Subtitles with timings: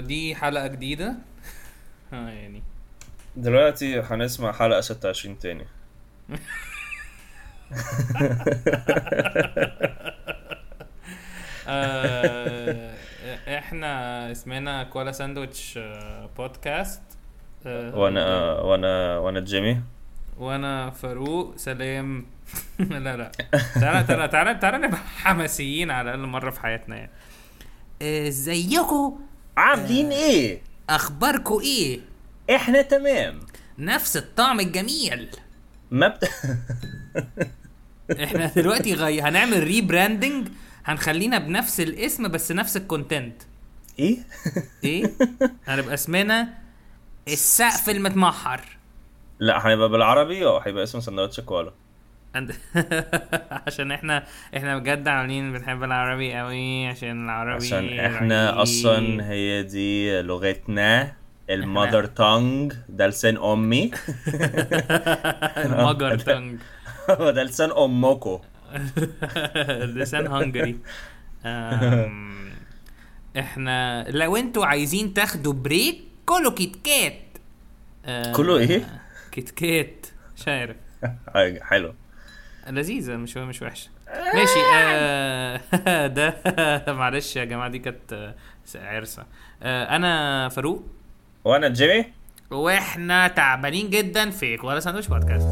[0.00, 1.14] دي حلقة جديدة.
[2.12, 2.62] آه يعني.
[3.36, 5.66] دلوقتي هنسمع حلقة 26 تاني.
[11.68, 12.94] آه
[13.48, 17.02] إحنا اسمنا كوالا ساندويتش آه، بودكاست.
[17.66, 19.80] آه وأنا وأنا وأنا جيمي.
[20.38, 22.26] وأنا فاروق سلام.
[22.78, 23.30] لا لا.
[23.74, 27.10] تعالى تعالى تعالى تعالى نبقى حماسيين على الأقل مرة في حياتنا يعني.
[28.02, 29.20] ازيكم
[29.56, 32.00] عاملين إيه؟ اخباركم إيه؟
[32.54, 33.40] إحنا تمام.
[33.78, 35.28] نفس الطعم الجميل.
[35.90, 36.30] ما بت...
[38.24, 39.22] إحنا دلوقتي غي...
[39.22, 40.48] هنعمل rebranding
[40.84, 43.42] هنخلينا بنفس الاسم بس نفس ال content
[43.98, 44.18] إيه؟
[44.84, 45.12] إيه؟
[45.68, 46.48] هنبقى اسمنا
[47.28, 48.60] السقف المتمحر.
[49.38, 51.72] لا هيبقى بالعربي أو هيبقى اسمه سندوتش كوالا.
[53.66, 54.24] عشان إحنا
[54.56, 58.58] إحنا بجد عاملين بنحب العربي قوي عشان العربي عشان إحنا رهيب.
[58.58, 61.12] أصلا هي دي لغتنا
[61.50, 63.90] ال mother tongue ده لسان أمي.
[65.64, 66.58] ال mother tongue
[67.34, 68.40] ده لسان أمكو.
[69.80, 70.76] لسان hungry
[73.38, 77.20] إحنا لو أنتوا عايزين تاخدوا break كلوا كيت كات
[78.36, 79.00] كلوا إيه؟
[79.32, 80.76] كيت كات مش عارف.
[81.34, 81.94] حاجة حلو.
[82.68, 83.88] لذيذة مش مش وحشة.
[84.34, 85.60] ماشي آه
[86.16, 86.34] ده
[86.88, 88.34] معلش يا جماعة دي كانت آه،
[88.74, 89.24] عرسة.
[89.62, 90.82] آه أنا فاروق.
[91.44, 92.04] وأنا جيمي.
[92.50, 95.46] وإحنا تعبانين جدا في كوالا ساندويتش بودكاست.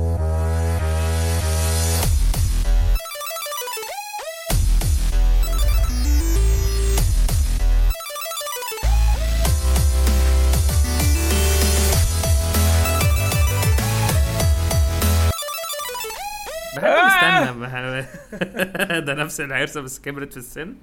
[19.07, 20.75] ده نفس العرسة بس كبرت في السن.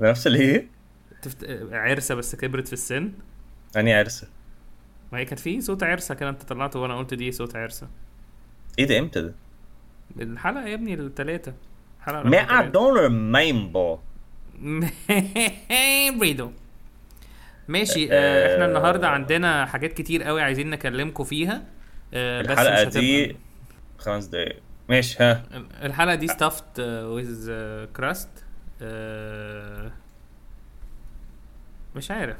[0.00, 0.68] نفس الايه؟
[1.22, 1.46] تفت...
[1.72, 3.12] عرسة بس كبرت في السن.
[3.76, 4.28] اني عرسة؟
[5.12, 7.88] ما هي كانت في صوت عرسة كده انت طلعته وأنا قلت دي صوت عرسة.
[8.78, 9.34] إيه ده إمتى ده؟
[10.20, 11.52] الحلقة يا ابني التلاتة.
[12.00, 12.68] حلقة رقم 100 تلاتة.
[12.68, 13.98] دولار ميمبو
[16.18, 16.50] بريدو
[17.68, 21.64] ماشي آه إحنا النهارده عندنا حاجات كتير قوي عايزين نكلمكم فيها.
[22.14, 23.36] آه بس الحلقة مش دي
[23.98, 24.62] خمس دقايق.
[24.90, 25.42] ماشي ها
[25.82, 27.50] الحلقة دي stuffed with
[27.96, 28.28] crust
[31.96, 32.36] مش عارف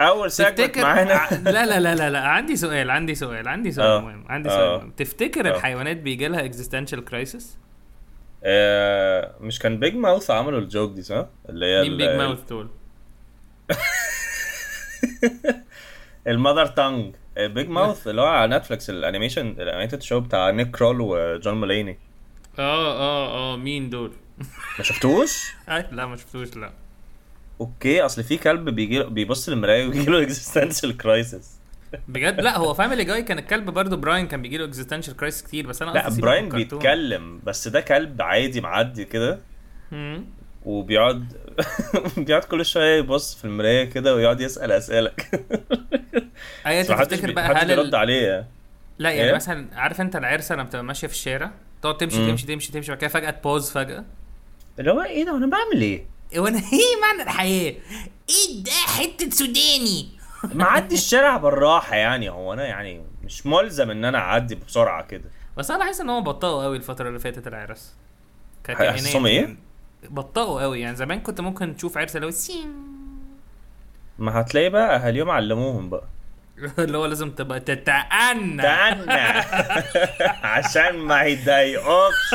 [0.00, 4.00] أول تفتكر معانا لا لا لا لا لا عندي سؤال عندي سؤال عندي سؤال آه.
[4.00, 4.48] مهم عندي.
[4.48, 5.56] سؤال مهم تفتكر آه.
[5.56, 7.42] الحيوانات بيجي لها existential crisis
[8.44, 12.48] آه، مش كان Big Mouth عملوا ال joke دي صح؟ اللي هي مين Big Mouth
[12.48, 12.70] دول
[16.26, 20.50] ال mother tongue Big Mouth اللي هو على Netflix ال animation ال animated show بتاع
[20.50, 21.98] Nick Kroll و John Mulaney
[22.58, 24.12] آه آه آه مين دول؟
[24.78, 25.52] ما شفتوش؟
[25.92, 26.72] لا ما شفتوش لا.
[27.60, 31.56] okay أصل في كلب بيجي بيبص للمراية ويجي له existential crisis
[32.08, 35.66] بجد؟ لا هو Family Guy كان الكلب برضه Brian كان بيجي له existential crisis كتير
[35.66, 36.48] بس أنا لا Brian.
[36.48, 39.38] بيتكلم بس ده كلب عادي معدي كده.
[40.64, 41.32] وبيقعد
[42.16, 45.12] بيقعد كل شوية يبص في المراية كده ويقعد يسأل أسئلة.
[46.66, 47.94] أيوه أنت تفتكر بقى هل بيرد ال...
[47.96, 48.46] عليه.
[48.98, 51.50] لا يعني إيه؟ مثلا عارف أنت العرسة لما بتبقى ماشية في الشارع؟
[51.82, 52.30] تقعد تمشي مم.
[52.30, 54.04] تمشي تمشي تمشي بعد كده فجأة تبوز فجأة.
[54.78, 56.04] اللي هو إيه ده؟ وأنا بعمل إيه؟
[56.38, 57.74] وأنا إيه معنى الحياة؟
[58.28, 60.08] إيه ده؟ حتة سوداني.
[60.54, 62.30] معدي الشارع بالراحة يعني.
[62.30, 65.30] هو أنا يعني مش ملزم إن أنا أعدي بسرعة كده.
[65.56, 67.94] بس أنا بحس إن هم بطئوا قوي الفترة اللي فاتت العرس.
[68.68, 69.56] حاسسهم إيه؟
[70.10, 70.80] بطئوا قوي.
[70.80, 72.74] يعني زمان كنت ممكن تشوف عرسة اللي هو سين
[74.18, 76.04] ما هتلاقي بقى أهاليهم علموهم بقى.
[76.78, 78.62] اللي هو لازم تبقى تتأنى.
[78.62, 79.12] تأنى.
[80.54, 82.34] عشان ما يضايقوكش.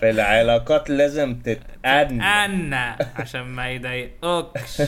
[0.00, 2.22] في العلاقات لازم تتأنى.
[2.24, 4.82] أنا عشان ما يضايقوكش.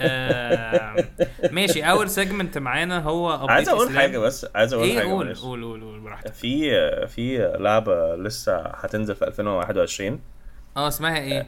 [0.00, 1.04] آه
[1.50, 3.98] ماشي أول سيجمنت معانا هو عايز أقول إسلام.
[4.00, 5.40] حاجة بس عايز أقول إيه؟ حاجة قول معلش.
[5.40, 6.32] قول قول قول براحتك.
[6.34, 6.70] في
[7.06, 10.20] في لعبة لسه هتنزل في 2021
[10.76, 11.46] آه اسمها إيه؟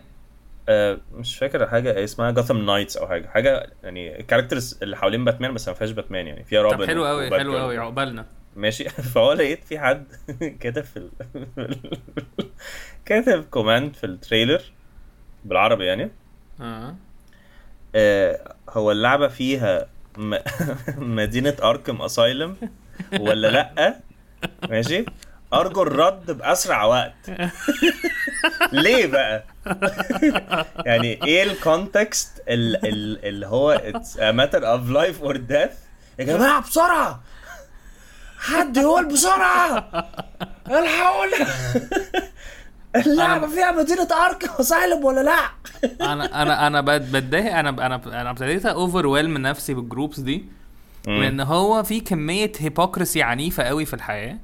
[0.68, 3.28] آه، مش فاكر حاجة اسمها Gotham Knights أو حاجة.
[3.28, 6.44] حاجة يعني ال characters اللي حوالين باتمان بس ما فيهاش باتمان يعني.
[6.44, 7.30] فيها روبن طب حلو قوي.
[7.30, 8.26] حلو قوي عقبالنا.
[8.56, 8.88] ماشي.
[9.14, 10.04] فهو لقيت في حد
[10.60, 11.10] كاتب في ال...
[13.06, 14.62] كاتب comment في ال trailer
[15.44, 16.10] بالعربي يعني.
[16.60, 16.94] آه.
[17.94, 19.86] آه هو اللعبة فيها
[20.18, 20.36] م...
[21.16, 22.56] مدينة اركم اسايلم
[23.20, 24.00] ولا لأ؟
[24.68, 25.04] ماشي.
[25.52, 27.30] أرجو الرد بأسرع وقت.
[28.72, 29.44] ليه بقى؟
[30.86, 35.76] يعني إيه ال context ال- ال- اللي هو it's a matter of life or death
[36.18, 37.20] يا جماعة بسرعة!
[38.38, 39.88] حد يقول بسرعة!
[40.70, 41.46] الحقونا
[42.96, 45.38] اللعبة فيها مدينة اركم اسايلم ولا لأ؟
[46.12, 47.56] أنا أنا أنا بت- بتضايق.
[47.56, 50.44] أنا أنا أنا ابتديت overwhelm نفسي بال groups دي
[51.06, 54.38] لأن هو في كمية hypocrisy عنيفة قوي في الحياة.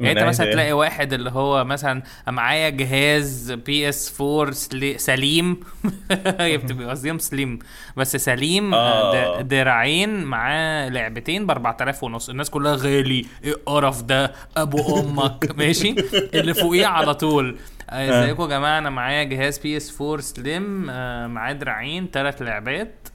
[0.00, 5.60] يعني انت مثلا؟ تلاقي واحد اللي هو مثلا معايا جهاز بي اس 4 سلي- slim.
[6.40, 7.58] بتبقى قصديهم slim.
[7.96, 9.40] بس slim آه.
[9.40, 12.28] د- دراعين معاه لعبتين ب 4000 ونص.
[12.28, 13.26] الناس كلها غالي.
[13.44, 15.50] إيه القرف ده؟ أبو أمك.
[15.58, 15.94] ماشي؟
[16.34, 17.56] اللي فوقيه على طول.
[17.90, 22.42] آه، إزيكم يا جماعة؟ أنا معايا جهاز بي اس 4 slim آه، معاه دراعين ثلاث
[22.42, 23.08] لعبات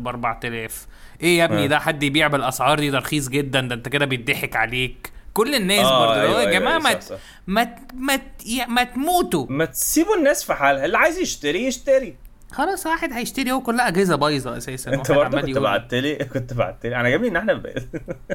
[0.00, 0.86] ب 4000
[1.22, 1.66] إيه يا ابني آه.
[1.66, 3.60] ده؟ حد يبيع بالأسعار دي؟ ده رخيص جدا.
[3.60, 5.10] ده انت كده بيضحك عليك.
[5.34, 7.16] كل الناس آه، برضه هو أيوة، يا جماعة أيوة، ما صح،.
[7.46, 8.20] ما
[8.68, 9.46] ما تموتوا.
[9.48, 12.16] ما تسيبوا الناس في حالها اللي عايز يشتري يشتري.
[12.52, 16.86] خلاص واحد هيشتري هو كلها أجهزة بايظة أساسا أنت برضه كنت بعت لي كنت بعت
[16.86, 16.96] لي.
[16.96, 17.88] أنا عجبني إن إحنا بقيت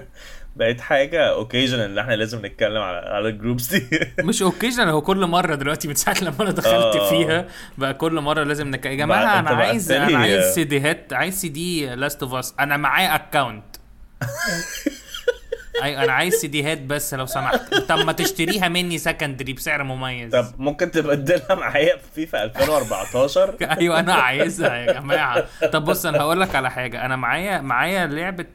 [0.55, 3.99] بقيت حاجة occasion إن إحنا لازم نتكلم على على ال groups دي.
[4.23, 7.09] مش occasion هو كل مرة دلوقتي من ساعة لما أنا دخلت آه.
[7.09, 7.47] فيها
[7.77, 8.85] بقى كل مرة لازم نك...
[8.85, 13.15] يا جماعة أنا عايز أنا عايز سيديهات عايز سي دي Last of Us أنا معايا
[13.15, 13.63] account
[15.83, 17.73] A أنا عايز سيديهات بس لو سمحت.
[17.73, 20.31] طب ما تشتريها مني secondary بسعر مميز.
[20.31, 25.45] طب ممكن تبدلها معايا في فيفا 2014 أيوه أنا عايزها يا جماعة.
[25.71, 27.05] طب بص أنا هقول لك على حاجة.
[27.05, 28.45] أنا معايا معايا لعبة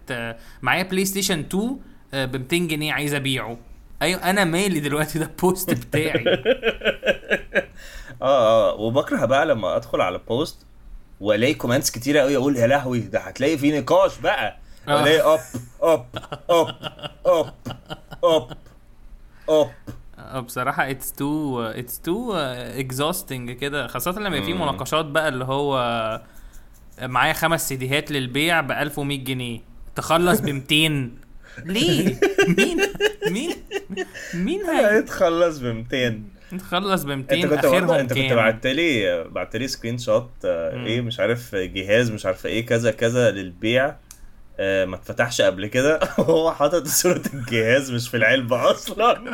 [0.62, 1.76] معايا بلاي ستيشن 2
[2.12, 3.59] ب 200 جنيه عايز أبيعه.
[4.03, 6.25] أيوه أنا مالي دلوقتي؟ ده ال post بتاعي.
[8.23, 10.67] آه آه وبكره بقى لما أدخل على post
[11.21, 14.56] وألاقي comments كتيرة قوي أقول يا لهوي ده هتلاقي في نقاش بقى.
[14.88, 15.02] آه.
[15.02, 15.41] الاقي up
[15.83, 16.06] up
[16.50, 16.75] up
[17.27, 17.55] up
[18.25, 18.56] up
[19.49, 19.71] up
[20.19, 24.55] آه، بصراحة it's too it's too uh, exhausting كده خاصة لما يبقى في.
[24.55, 26.23] مناقشات بقى اللي هو
[27.02, 29.61] معايا خمس سيديهات للبيع ب 1100 جنيه
[29.96, 31.11] تخلص ب 200
[31.67, 32.81] ليه؟ مين
[33.31, 33.55] مين
[34.35, 36.23] مين هي هيتخلص ب 200
[36.58, 40.87] تخلص ب 200 أنت كنت آخرهم أنت كنت؟ بعت لي بعت لي screenshot آه،.
[40.87, 43.96] إيه مش عارف جهاز مش عارف إيه كذا كذا للبيع
[44.61, 46.01] ما اتفتحش قبل كده.
[46.19, 49.15] وهو حاطط صورة الجهاز مش في العلبة أصلا.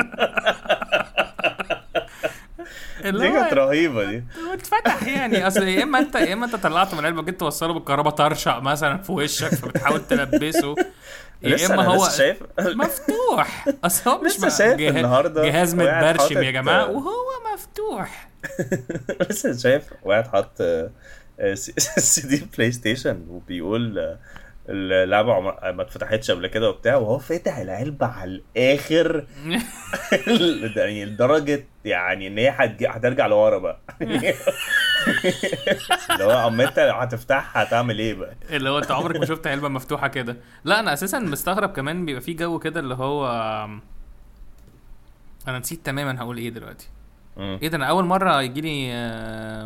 [3.05, 4.25] دي كانت هو رهيبة دي.
[4.53, 5.47] اتفتح يعني.
[5.47, 8.99] أصل يا إما انت يا إما أنت طلعته من العلبة جيت توصله بالكهرباء طرشق مثلا
[8.99, 10.75] في وشك فبتحاول تلبسه.
[11.43, 13.67] يا إما هو شايف؟ مفتوح.
[13.85, 16.91] أصل هو مش شايف جه- النهاردة جهاز متبرشم يا جماعة.
[16.91, 17.15] وهو
[17.55, 18.31] مفتوح.
[19.31, 20.91] لسه شايف واحد حط آه،
[21.41, 24.17] آه، سي دي بلاي ستيشن وبيقول
[24.69, 29.25] آه، اللعبة عمر- ما اتفتحتش قبل كده وبتاع وهو فاتح العلبة على الآخر.
[30.77, 32.49] يعني لدرجة يعني إن هي
[32.89, 33.81] هترجع لورا بقى.
[36.11, 39.69] اللي هو أما أنت هتفتحها هتعمل إيه بقى؟ اللي هو أنت عمرك ما شفت علبة
[39.69, 40.37] مفتوحة كده.
[40.65, 43.27] لا أنا أساسا مستغرب كمان بيبقى في جو كده اللي هو
[45.49, 46.89] أنا نسيت تماما هقول إيه دلوقتي.
[47.39, 48.93] إيه ده أنا أول مرة يجي لي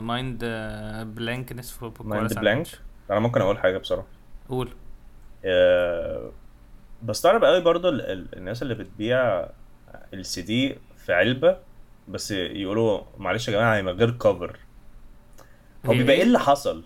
[0.00, 0.44] مايند
[1.14, 2.66] بلانكنس في مايند بلانك
[3.10, 4.06] أنا ممكن أقول حاجة بصراحة.
[4.48, 4.68] قول.
[4.68, 4.87] آه،
[7.02, 7.60] بستغرب قوي
[8.12, 9.46] ال- الناس اللي بتبيع
[10.14, 10.76] السي دي
[11.06, 11.56] في علبة
[12.08, 14.56] بس يقولوا معلش يا جماعة هي من غير كفر
[15.86, 16.84] هو بيبقى إيه؟ إيه؟ اللي حصل؟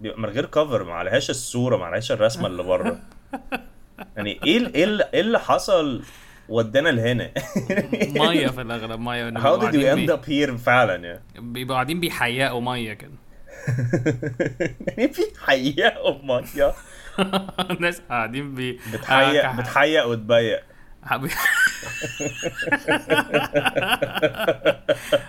[0.00, 3.00] بيبقى من غير كفر ما عليهاش الصورة ما عليهاش الرسمة اللي بره.
[4.16, 6.02] يعني إيه ال- إيه إيه اللي حصل؟
[6.48, 7.30] ودانا لهنا.
[8.18, 12.00] مية في الأغلب مية did you قاعدين end up here فعلا يعني؟ بي- بيبقوا قاعدين
[12.00, 13.10] بيحيقوا مية كده.
[14.88, 16.72] يعني في حقيقة مية.
[17.70, 20.62] الناس قاعدين بي بتحيق آه، بتحيق وتبيق.
[21.04, 21.34] حبيبي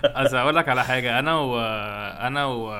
[0.05, 1.19] أصل أقول لك على حاجة.
[1.19, 1.59] أنا و
[2.27, 2.71] أنا و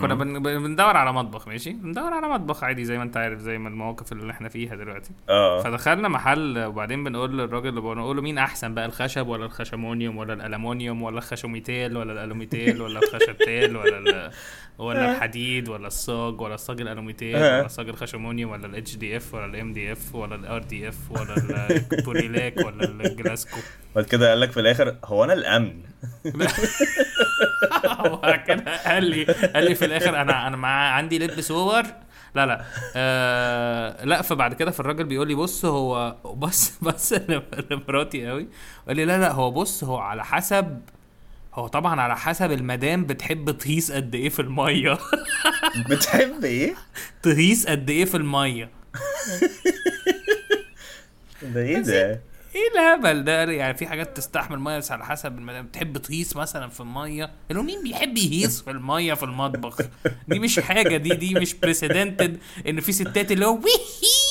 [0.00, 0.42] كنا بن...
[0.42, 3.68] بن- بندور على مطبخ ماشي؟ بندور على مطبخ عادي زي ما انت عارف زي ما
[3.68, 5.10] المواقف اللي إحنا فيها دلوقتي.
[5.28, 5.62] آه.
[5.62, 10.32] فدخلنا محل وبعدين بنقول للراجل اللي بنقول له مين أحسن بقى الخشب ولا الخشمونيوم ولا
[10.34, 14.30] الالومنيوم ولا الخشوميتيل ولا الألوميتيل ولا الخشبتيل ولا ال...
[14.78, 19.44] ولا الحديد ولا الصاج ولا الصاج الألوميتيل ولا الصاج الخشمونيوم ولا الاتش دي اف ولا
[19.46, 21.34] الام دي اف ولا الار دي اف ولا
[21.92, 23.56] البوريلاك ولا الجلاسكو
[23.94, 25.82] بعد كده قال لك في الآخر هو أنا الأمن؟
[27.86, 31.82] هو كده قال لي قال لي في الآخر أنا أنا مع عندي لب صور
[32.34, 32.64] لا لا.
[32.96, 37.12] آه لا فبعد كده فالراجل بيقول لي بص هو بص بص
[37.70, 38.48] لمراتي قوي.
[38.88, 40.80] قال لي لا لا هو بص هو على حسب
[41.54, 44.98] هو طبعا على حسب المدام بتحب تهيس قد إيه في المية.
[45.90, 46.74] بتحب إيه؟
[47.22, 48.70] تهيس قد إيه في المية.
[51.42, 52.20] ده إيه ده؟
[52.54, 55.66] إيه الهبل ده؟ يعني في حاجات تستحمل مية بس على حسب المدام.
[55.66, 59.78] بتحب تهيس مثلا في المية؟ اللي هو مين بيحب يهيس في المية في المطبخ؟
[60.28, 64.24] دي مش حاجة دي دي مش بريسيدنتد إن في ستات اللي هو "Wee-hee!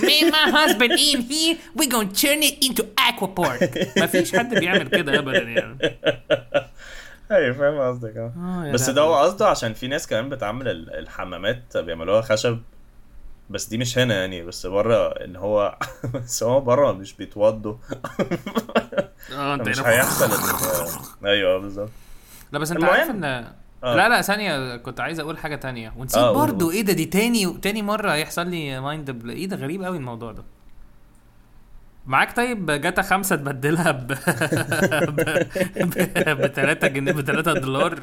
[0.00, 3.98] Me and my husband in here we gonna turn it into aqua park.
[3.98, 5.78] مفيش حد بيعمل كده ابدا يعني.
[7.30, 8.16] أيوه فاهم قصدك.
[8.16, 8.32] آه.
[8.68, 8.90] آه بس.
[8.90, 12.58] ده هو قصده عشان في ناس كمان بتعمل ال- الحمامات بيعملوها خشب
[13.50, 15.78] بس دي مش هنا يعني بس بره إن هو
[16.14, 17.74] بس هو بره مش بيتوضوا.
[19.34, 20.30] آه أنت مش هيحصل
[21.26, 21.90] أيوه بالظبط.
[22.52, 22.84] لا بس أنت.
[22.84, 23.54] عارف إن آه.
[23.82, 25.92] لا لا ثانية كنت عايز أقول حاجة تانية.
[25.96, 26.72] ونسيت آه، قول.
[26.72, 29.30] إيه ده دي تاني تاني مرة هيحصل لي مايند بل...
[29.30, 30.44] إيه ده غريب قوي الموضوع ده.
[32.06, 34.06] معاك؟ طيب جاتا خمسة تبدلها ب
[35.76, 38.00] ب 3 جنيه ب 3 دولار.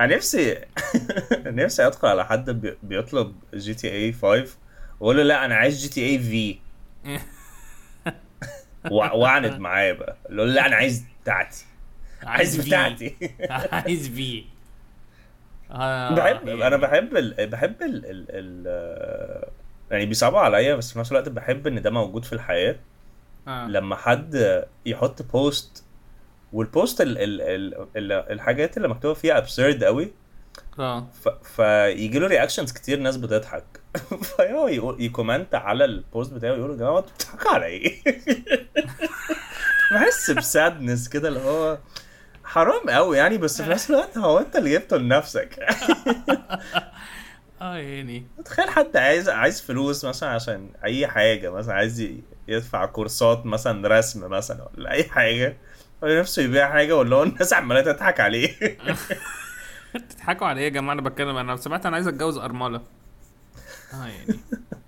[0.00, 0.58] أنا نفسي
[1.46, 4.56] نفسي أدخل على حد بي- بيطلب GTA 5
[5.00, 6.58] واقول له لا أنا عايز GTA V
[8.90, 11.64] وأعند معاه بقى اللي له لا أنا عايز بتاعتي
[12.22, 12.56] عايز.
[12.66, 13.16] بتاعتي
[13.50, 14.44] عايز V
[15.70, 16.66] آه، بحب يعني.
[16.66, 17.46] أنا بحب ال...
[17.46, 18.06] بحب ال...
[18.06, 18.26] ال...
[18.30, 19.48] ال...
[19.90, 22.76] يعني بيصعبوا عليا بس في نفس الوقت بحب إن ده موجود في الحياة
[23.48, 23.66] آه.
[23.68, 25.84] لما حد يحط post
[26.52, 27.18] وال post ال...
[27.18, 27.42] ال...
[27.42, 27.88] ال...
[27.96, 28.12] ال...
[28.12, 30.12] الحاجات اللي مكتوبة فيها absurd قوي.
[30.78, 31.06] آه.
[31.42, 33.64] فيجي له reactions كتير ناس بتضحك.
[34.36, 38.02] فهو يكومنت على ال post بتاعه يقول يا جماعة أنتوا بتضحكوا على إيه؟
[39.92, 41.78] بحس ب sadness كده اللي هو
[42.44, 45.58] حرام قوي يعني بس في نفس الوقت هو أنت اللي جبته لنفسك.
[47.60, 48.26] آه يعني.
[48.44, 52.08] تخيل حد عايز عايز فلوس مثلا عشان أي حاجة مثلا عايز
[52.48, 55.56] يدفع كورسات مثلا رسم مثلا ولا أي حاجة.
[56.02, 58.56] نفسه يبيع حاجة ولا هو الناس عمالة تضحك عليه.
[59.94, 62.80] بتضحكوا على إيه يا جماعة أنا بتكلم أنا سمعت أنا عايز أتجوز أرملة.
[63.94, 64.40] آه يعني.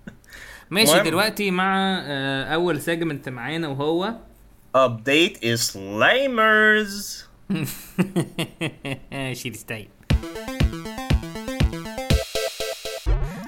[0.71, 1.05] ماشي المهم.
[1.05, 4.13] دلوقتي مع آه، أول سيجمنت معانا وهو
[4.75, 7.25] ابديت سلايمرز
[9.33, 9.89] شيل ستايل.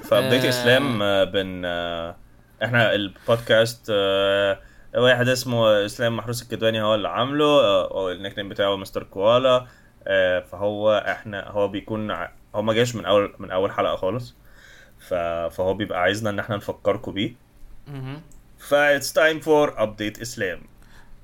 [0.03, 0.45] ف update.
[0.45, 2.15] اسلام آه، بن آه،
[2.63, 3.91] إحنا البودكاست
[4.97, 9.65] واحد اسمه إسلام محروس الكدواني هو اللي عامله آه، ال nickname بتاعه Mister Koala
[10.07, 12.11] آه، فهو إحنا هو بيكون
[12.55, 14.35] هو ما جاش من أول من أول حلقة خالص
[15.09, 17.35] فهو بيبقى عايزنا إن إحنا نفكركم بيه.
[18.57, 20.61] ف it's time for update إسلام.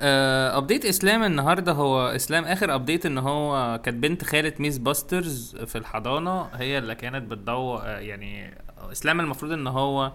[0.02, 5.78] update إسلام النهارده هو إسلام آخر update إن هو كانت بنت خالة ميس باسترز في
[5.78, 8.58] الحضانة هي اللي كانت بتدور آه، يعني
[8.92, 10.12] إسلام المفروض إن هو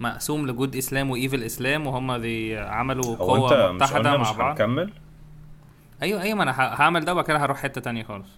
[0.00, 4.50] مقسوم لجود إسلام وإيفل إسلام وهم دي عملوا قوة مش متحدة قلنا مع مش بعض.
[4.50, 4.92] هنكمل؟
[6.02, 8.28] أيوه أيوه ما أنا هعمل ده وبعد كده هروح حتة تانية خالص.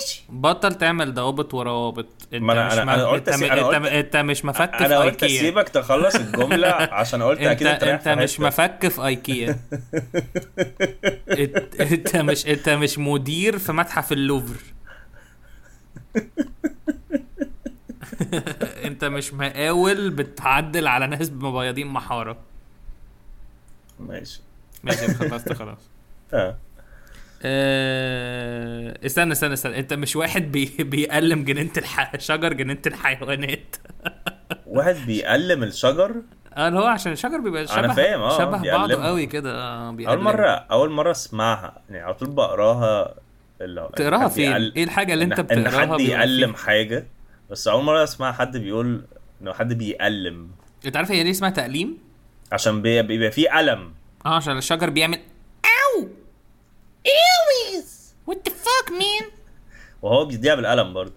[0.00, 0.24] ماشي.
[0.28, 3.74] بطل تعمل ضوابط وروابط أنت ما أنا- مش أنا- أنا قلت أنت, م- أنا أنت,
[3.74, 6.68] قلت- أنت مش مفك في أنا قلت اسيبك تخلص الجملة
[7.00, 8.40] عشان قلت انت أكيد أنت رايح انت مش.
[8.40, 9.58] مفك في إيكيا.
[11.80, 14.60] أنت مش أنت مش مدير في متحف اللوفر.
[18.86, 22.36] انت مش مقاول بتعدل على ناس مبيضين محارة.
[24.00, 24.40] ماشي.
[24.84, 25.78] ماشي خلصت خلاص.
[26.34, 26.56] آه.
[27.42, 29.78] آه، استنى استنى استنى.
[29.78, 30.72] انت مش واحد بي...
[30.78, 32.16] بيقلم جنينة الح...
[32.18, 33.76] شجر جنينة الحيوانات.
[34.66, 36.14] واحد بيقلم الشجر؟
[36.56, 39.06] آه اللي هو عشان الشجر بيبقى شبه أنا فاهم، آه، شبه بعضه بيقلمها.
[39.06, 39.54] قوي كده.
[39.62, 40.24] آه أول بيقلم.
[40.24, 41.78] مرة أول مرة أسمعها.
[41.90, 43.14] يعني على طول بقراها.
[43.60, 47.06] اللي هو تقراها فين؟ يقل- إيه الحاجة اللي أنت إن- ان بتقراها حد يقلم؟ حاجة؟
[47.50, 49.04] بس أول مرة أسمع حد بيقول
[49.42, 50.50] إنه حد بيقلم
[50.86, 51.98] أنت عارف هي ليه اسمها تقليم؟
[52.52, 53.92] عشان بي- بيبقى فيه قلم
[54.26, 55.18] آه عشان الشجر بيعمل
[55.64, 56.08] أوو
[57.06, 59.30] anyways what the fuck man
[60.02, 61.12] وهو بيديها بالقلم برضه.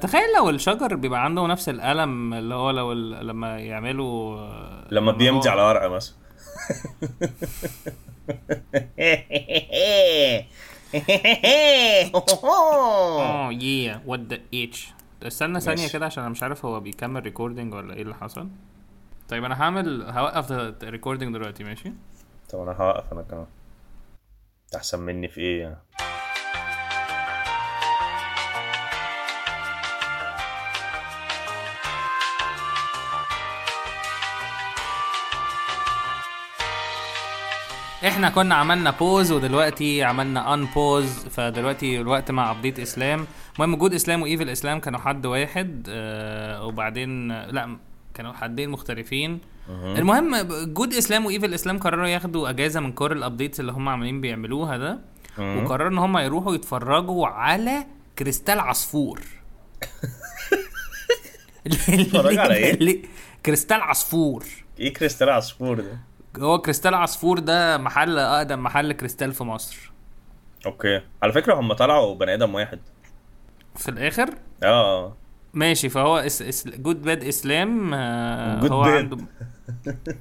[0.00, 3.26] تخيل لو الشجر بيبقى عنده نفس القلم اللي هو لو ال...
[3.26, 6.14] لما يعملوا آه، لما بيمضي هو- على ورقة مثلا.
[12.44, 14.88] آه يا what the H
[15.26, 15.92] استنى ثانية ماشي.
[15.92, 18.48] كده عشان أنا مش عارف هو بيكمل recording ولا إيه اللي حصل.
[19.28, 21.92] طيب أنا هعمل هوقف ال recording دلوقتي ماشي؟
[22.50, 23.46] طب أنا هوقف أنا كمان.
[24.76, 25.76] أحسن مني في إيه يعني؟
[38.06, 43.26] إحنا كنا عملنا pause ودلوقتي عملنا unpause فدلوقتي الوقت مع update إسلام.
[43.54, 47.76] المهم good إسلام و evil إسلام كانوا حد واحد آه وبعدين لا
[48.14, 49.40] كانوا حدين مختلفين.
[49.70, 50.36] المهم
[50.74, 54.20] good إسلام و evil إسلام قرروا ياخدوا أجازة من كل ال updates اللي هم عاملين
[54.20, 54.98] بيعملوها ده
[55.38, 55.64] مم.
[55.64, 57.86] وقرروا إن هم يروحوا يتفرجوا على
[58.18, 59.20] كريستال عصفور.
[61.88, 63.02] يتفرجوا على؟ اللي-
[63.46, 64.44] كريستال عصفور.
[64.80, 65.98] إيه كريستال عصفور ده؟
[66.38, 69.92] هو كريستال عصفور ده محل أقدم محل كريستال في مصر.
[70.66, 71.00] أوكي.
[71.22, 72.78] على فكرة هم طلعوا بني آدم واحد.
[73.76, 74.30] في الآخر؟
[74.62, 75.16] آه.
[75.54, 77.90] ماشي فهو اس اس جود باد اسلام
[78.60, 78.82] Good هو.
[78.82, 79.16] عنده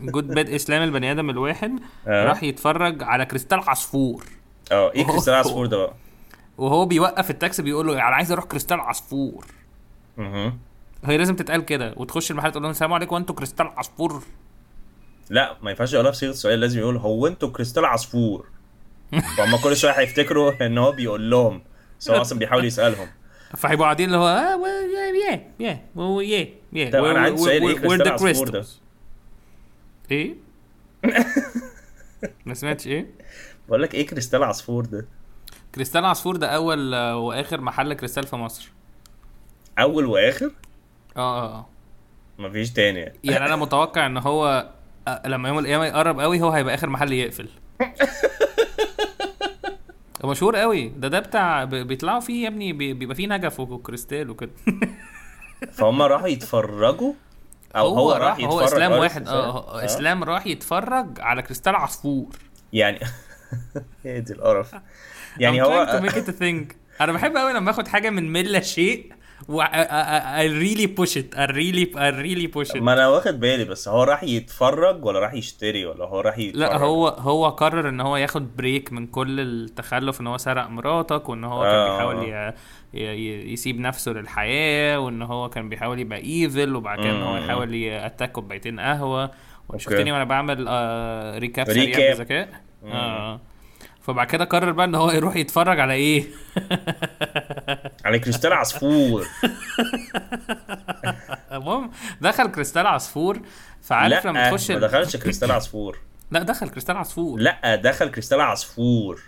[0.01, 2.25] جود باد اسلام البني آدم الواحد آه.
[2.25, 4.23] راح يتفرج على كريستال عصفور.
[4.71, 5.93] آه إيه كريستال عصفور ده بقى؟
[6.57, 9.45] وهو بيوقف التاكسي بيقول له أنا عايز أروح كريستال عصفور.
[10.17, 10.59] مهم.
[11.05, 14.23] هي لازم تتقال كده وتخش المحل تقول لهم السلام عليكم أنتوا كريستال عصفور؟
[15.29, 18.45] لا ما ينفعش يقولها بصيغه سؤال لازم يقول هو أنتوا كريستال عصفور؟
[19.37, 21.61] فهم كل شوية هيفتكروا إن هو بيقول لهم
[21.99, 23.07] بس هو أصلا بيحاول يسألهم.
[23.57, 24.61] فهيبقوا قاعدين اللي هو آه
[25.59, 26.91] yeah well, yeah yeah.
[26.93, 28.65] طب أنا عندي سؤال إيه كريستال عصفور ده؟
[30.11, 30.35] إيه؟
[32.45, 33.07] ما سمعتش إيه؟
[33.67, 35.07] بقول لك إيه كريستال عصفور ده
[35.75, 38.71] كريستال عصفور ده أول آه، وآخر محل كريستال في مصر.
[39.79, 40.51] أول وآخر؟
[41.17, 41.67] آه آه آه.
[42.39, 43.19] مفيش تاني يعني.
[43.33, 44.69] يعني أنا متوقع إن هو
[45.07, 47.49] آه، لما يوم القيامة يقرب قوي هو هيبقى آخر محل يقفل.
[50.29, 50.87] مشهور قوي.
[50.89, 54.51] ده ده بتاع بيطلعوا فيه يا ابني بي- بيبقى فيه نجف وكريستال وكده.
[55.77, 57.13] فهم راحوا يتفرجوا؟
[57.75, 61.41] أو هو, راح يتفرج هو إسلام على واحد كريستال؟ آه آه، إسلام راح يتفرج على
[61.41, 62.35] كريستال عصفور.
[62.73, 62.99] يعني
[64.05, 64.75] إيه دي القرف.
[65.37, 68.09] يعني I'm هو trying to make it a thing أنا بحب قوي لما آخد حاجة
[68.09, 69.13] من لا شيء.
[69.47, 73.65] و I, really push it I really I really push it ما أنا واخد بالي
[73.65, 77.89] بس هو راح يتفرج ولا راح يشتري ولا هو راح يتفرج لا هو هو قرر
[77.89, 81.91] إن هو ياخد break من كل التخلف إن هو سرق مراتك وإن هو كان آه.
[81.93, 82.53] بيحاول ي...
[82.93, 83.03] ي...
[83.03, 87.37] ي- يسيب نفسه للحياة وإن هو كان بيحاول يبقى evil وبعد كده إن هو.
[87.37, 89.31] يحاول ي attack كوبايتين قهوة
[89.69, 89.83] Okay.
[89.83, 92.11] شفتني وأنا بعمل آه recap سريع.
[92.13, 92.49] بذكاء
[92.85, 93.39] آه
[94.01, 96.25] فبعد كده قرر بقى ان هو يروح يتفرج على إيه؟
[98.05, 99.27] على كريستال عصفور.
[101.51, 101.91] المهم
[102.21, 103.41] دخل كريستال عصفور
[103.81, 105.99] فعارف لا لما تخش ما ال- دخلش كريستال عصفور.
[106.31, 107.39] لا دخل كريستال عصفور.
[107.39, 109.21] لا دخل كريستال عصفور.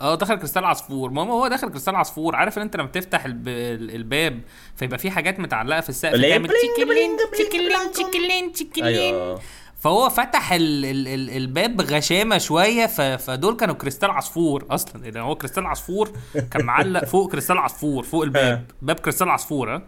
[0.00, 1.08] آه دخل كريستال عصفور.
[1.08, 2.36] المهم هو دخل كريستال عصفور.
[2.36, 3.48] عارف ان انت لما تفتح الب...
[3.48, 4.40] ال- الباب
[4.76, 7.92] فيبقى في حاجات متعلقة في السقف اللي هي تعمل تشيكلين تشيكلين.
[7.92, 8.84] تشيكلين تشيكلين.
[9.14, 9.40] أيوه.
[9.80, 10.84] فهو فتح ال...
[10.84, 11.08] ال...
[11.08, 11.30] ال...
[11.30, 12.86] الباب بغشامه شوية.
[13.16, 16.12] فدول كانوا كريستال عصفور أصلا اذا هو كريستال عصفور
[16.50, 19.82] كان معلق فوق كريستال عصفور فوق الباب باب كريستال عصفور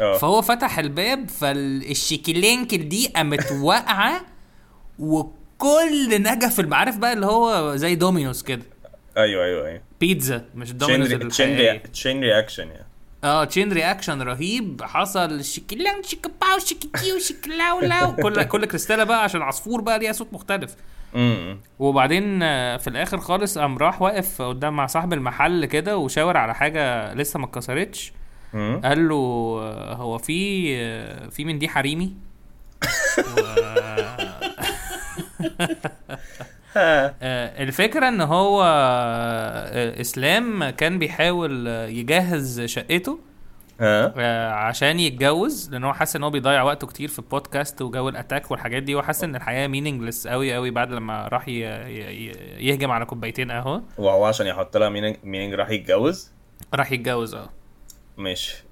[0.00, 0.18] آه.
[0.18, 4.20] فهو فتح الباب فالشيكلينكل دي قامت واقعة
[4.98, 8.62] وكل نجف الب- عارف بقى اللي هو زي dominoes كده.
[9.16, 9.80] أيوه أيوه أيوه.
[10.00, 11.82] بيتزا مش دومينوز chain.
[11.92, 12.85] chain reaction يعني.
[13.24, 14.82] آه chain reaction رهيب.
[14.82, 18.12] حصل شيكلان شيكباو شيكتيو شيكلاو لاو.
[18.22, 20.76] كل كل كريستاله بقى عشان عصفور بقى ليها صوت مختلف.
[21.78, 26.54] وبعدين آه، في الآخر خالص قام راح واقف قدام مع صاحب المحل كده وشاور على
[26.54, 28.12] حاجة لسه ما اتكسرتش.
[28.84, 29.14] قال له
[29.62, 32.14] آه، هو في آه، في من دي حريمي؟
[33.38, 33.40] و-
[36.76, 43.18] آه، الفكرة إن هو آه، إسلام كان بيحاول آه، يجهز شقته
[43.80, 48.08] ها آه، عشان يتجوز لأن هو حاسس إن هو بيضيع وقته كتير في البودكاست وجو
[48.08, 53.04] ال attack والحاجات دي وحاسس إن الحياة meaningless قوي قوي بعد لما راح يهجم على
[53.04, 53.82] كوبايتين قهوة.
[53.98, 54.88] وهو عشان يحط لها
[55.24, 56.32] meaning راح يتجوز؟
[56.74, 57.48] راح يتجوز آه.
[58.16, 58.64] ماشي.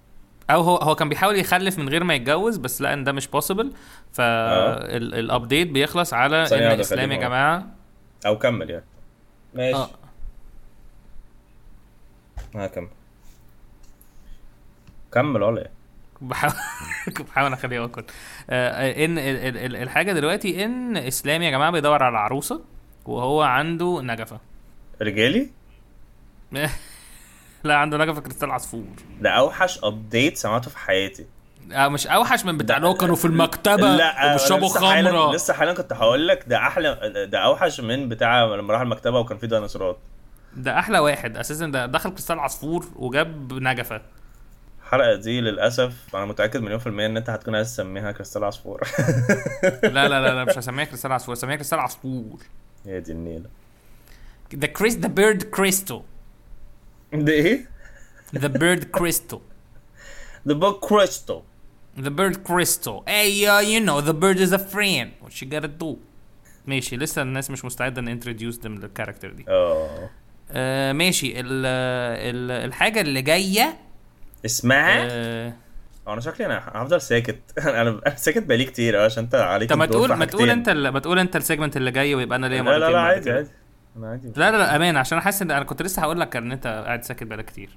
[0.51, 3.29] أو هو هو كان بيحاول يخلف من غير ما يتجوز بس لقى إن ده مش
[3.29, 3.73] possible
[4.13, 7.67] فال update بيخلص على إن الإسلام يا جماعة
[8.27, 8.85] أو كمل يعني.
[9.55, 9.77] ماشي.
[9.77, 9.91] آه.
[12.55, 12.89] هكمل
[15.13, 15.43] كمل.
[15.43, 15.71] ولا إيه؟
[16.21, 16.55] بحاول
[17.29, 18.05] بحاول أخليه اوكل
[18.51, 22.65] آه إن ال- ال- ال- الحاجة دلوقتي إن اسلام يا جماعة بيدور على عروسه
[23.05, 24.41] وهو عنده نجفة.
[25.03, 25.51] رجالي؟
[27.65, 28.85] لا عنده نجفة كريستال عصفور.
[29.21, 31.27] ده أوحش update سمعته في حياتي.
[31.73, 35.35] آه مش أوحش من بتاع اللي هو كانوا في المكتبة لا وبيشربوا لسه حالا خمرة.
[35.35, 39.39] لسه حالا كنت هقول لك ده أحلى ده أوحش من بتاع لما راح المكتبة وكان
[39.39, 39.99] في ديناصورات.
[40.57, 44.03] ده أحلى واحد أساسا ده دخل كريستال عصفور وجاب نجفة.
[44.83, 48.81] الحلقة دي للأسف أنا متأكد مليون في المية إن أنت هتكون عايز تسميها كريستال عصفور.
[49.83, 52.39] لا لا لا, لا مش هسميها كريستال عصفور هسميها كريستال عصفور.
[52.87, 53.49] هي دي النيلة.
[54.55, 56.03] the Chris the bird crystal
[57.13, 57.69] ده إيه؟
[58.37, 59.41] the bird crystal
[60.49, 61.41] The book Crystal.
[61.97, 63.05] The bird crystal.
[63.07, 65.09] Hey, uh, you know, the bird is a friend.
[65.21, 65.97] What you gotta do?
[66.67, 69.45] ماشي لسه الناس مش مستعدة إن introduce them لل character دي.
[69.49, 70.11] آه
[70.51, 73.77] آه ماشي ال ال الحاجة اللي جاية
[74.45, 75.53] اسمها آه
[76.09, 79.79] هو أنا شكلي أنا هفضل ساكت أنا ساكت بقالي كتير أوي عشان أنت عليك طب
[79.79, 80.51] ما تقول ما تقول.
[80.51, 83.31] أنت ما تقول أنت ال segment اللي جاي ويبقى أنا ليا لا لا لا عادي
[83.31, 83.49] عادي
[84.37, 87.05] لا لا لا أمان عشان حاسس إن أنا كنت لسه هقول لك إن أنت قاعد
[87.05, 87.71] ساكت بقالك كتير.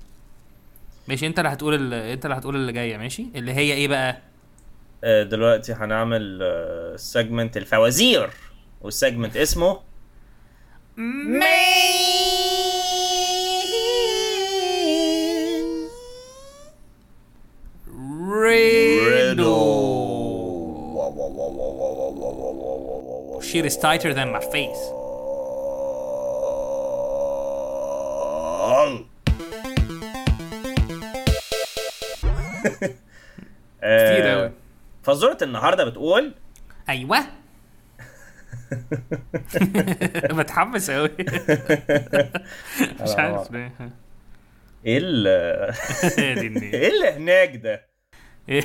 [1.08, 1.94] ماشي انت اللي هتقول ال...
[1.94, 4.18] انت اللي هتقول اللي جاية ماشي؟ اللي هي إيه بقى؟
[5.04, 6.44] آه، دلوقتي هنعمل
[6.96, 8.30] segment الفوازير
[8.82, 9.80] وال segment اسمه
[19.38, 19.88] riddle.
[23.42, 24.97] Shit is tighter than my face.
[33.82, 34.52] كتير أوي.
[35.04, 36.34] فزورة النهارده بتقول
[36.90, 37.20] أيوه
[40.38, 41.10] بتحمس قوي
[43.02, 43.72] مش عارف ليه
[44.86, 45.28] إيه ال.
[46.74, 47.88] إيه اللي هناك ده؟
[48.50, 48.64] إيه؟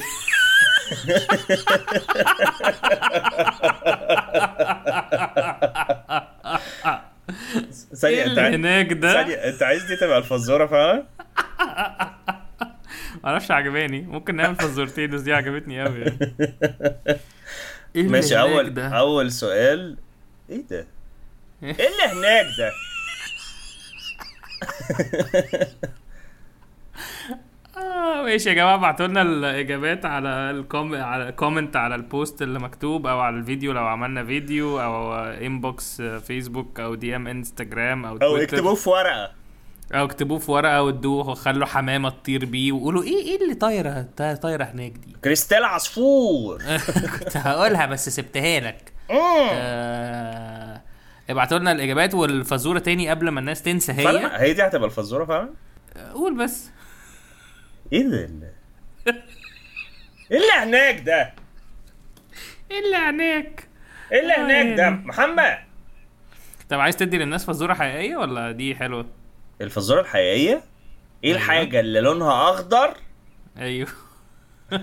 [7.94, 11.06] ثانية إيه أنت اللي هناك ده ثانية أنت عايز دي تبقى الفزورة فعلا؟
[13.24, 14.00] معرفش عجباني.
[14.00, 16.18] ممكن نعمل فزورتين بس دي عجبتني قوي يعني.
[17.96, 19.96] اللي ماشي اول ده؟ أول سؤال.
[20.50, 20.87] إيه ده؟
[21.62, 22.72] إيه؟ اللي هناك ده؟
[27.76, 32.42] آه ماشي يا جماعة ابعتوا لنا الإجابات على ال comm على comment على ال post
[32.42, 38.12] اللي مكتوب أو على الفيديو لو عملنا فيديو أو inbox فيسبوك أو DM انستجرام أو
[38.12, 39.41] أو تويتر اكتبوه في ورقة.
[39.94, 44.07] أو اكتبوه في ورقة وادوه وخلوا حمامة تطير بيه وقولوا إيه إيه اللي طايرة
[44.42, 46.62] طايرة هناك دي؟ كريستال عصفور.
[47.18, 48.92] كنت هقولها بس سبتها لك.
[49.11, 50.83] آه...
[51.31, 54.31] ابعتوا لنا الإجابات والفزورة تاني قبل ما الناس تنسى هي.
[54.33, 55.48] هي دي هتبقى الفزورة فعلا؟
[56.14, 56.70] قول بس.
[57.92, 58.52] إيه ده؟ اللي؟
[60.31, 61.35] إيه اللي هناك ده؟
[62.70, 63.68] إيه اللي هناك؟
[64.12, 65.07] إيه اللي آه، هناك ده؟ يعني.
[65.07, 65.59] محمد.
[66.68, 69.07] طب عايز تدي للناس فزورة حقيقية ولا دي حلوة؟
[69.62, 70.53] الفزورة الحقيقية
[71.25, 71.37] إيه أيوة.
[71.37, 72.94] الحاجة اللي لونها أخضر؟
[73.59, 73.88] أيوه.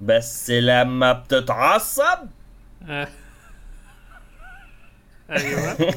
[0.00, 2.18] بس لما بتتعصب.
[5.30, 5.76] أيوه.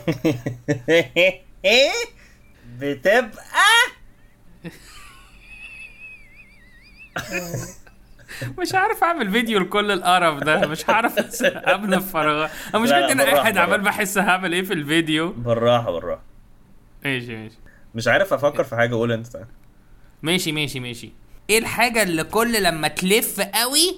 [2.80, 3.64] بتبقى؟
[8.58, 12.50] مش عارف أعمل فيديو لكل القرف ده مش عارف قبل الفراغ.
[12.74, 13.82] أنا مش كنت أنا قاعد عمال.
[13.82, 15.32] بحس هعمل إيه في الفيديو.
[15.32, 16.33] بالراحة بالراحة.
[17.06, 17.58] ماشي ماشي.
[17.96, 19.48] مش عارف أفكر في حاجة قول أنت تعالى.
[20.24, 21.12] ماشي ماشي ماشي.
[21.50, 23.96] إيه الحاجة اللي كل لما تلف قوي؟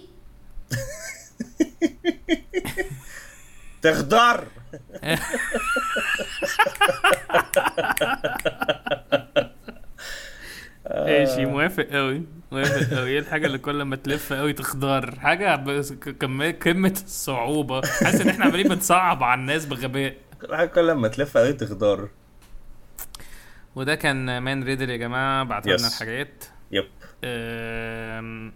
[3.81, 4.47] تخضر.
[10.91, 13.09] ماشي موافق قوي موافق قوي.
[13.09, 15.19] إيه الحاجة اللي كل ما تلف قوي تخضر؟
[16.19, 17.81] كم- قمة الصعوبة.
[17.81, 20.15] حاسس إن إحنا عمالين بنصعب على الناس بغباء.
[20.41, 22.09] كل حاجة كل لما تلف قوي تخضر.
[23.75, 25.87] وده كان man riddle يا جماعة بعتوا لنا.
[25.87, 26.45] الحاجات.
[26.71, 26.87] yep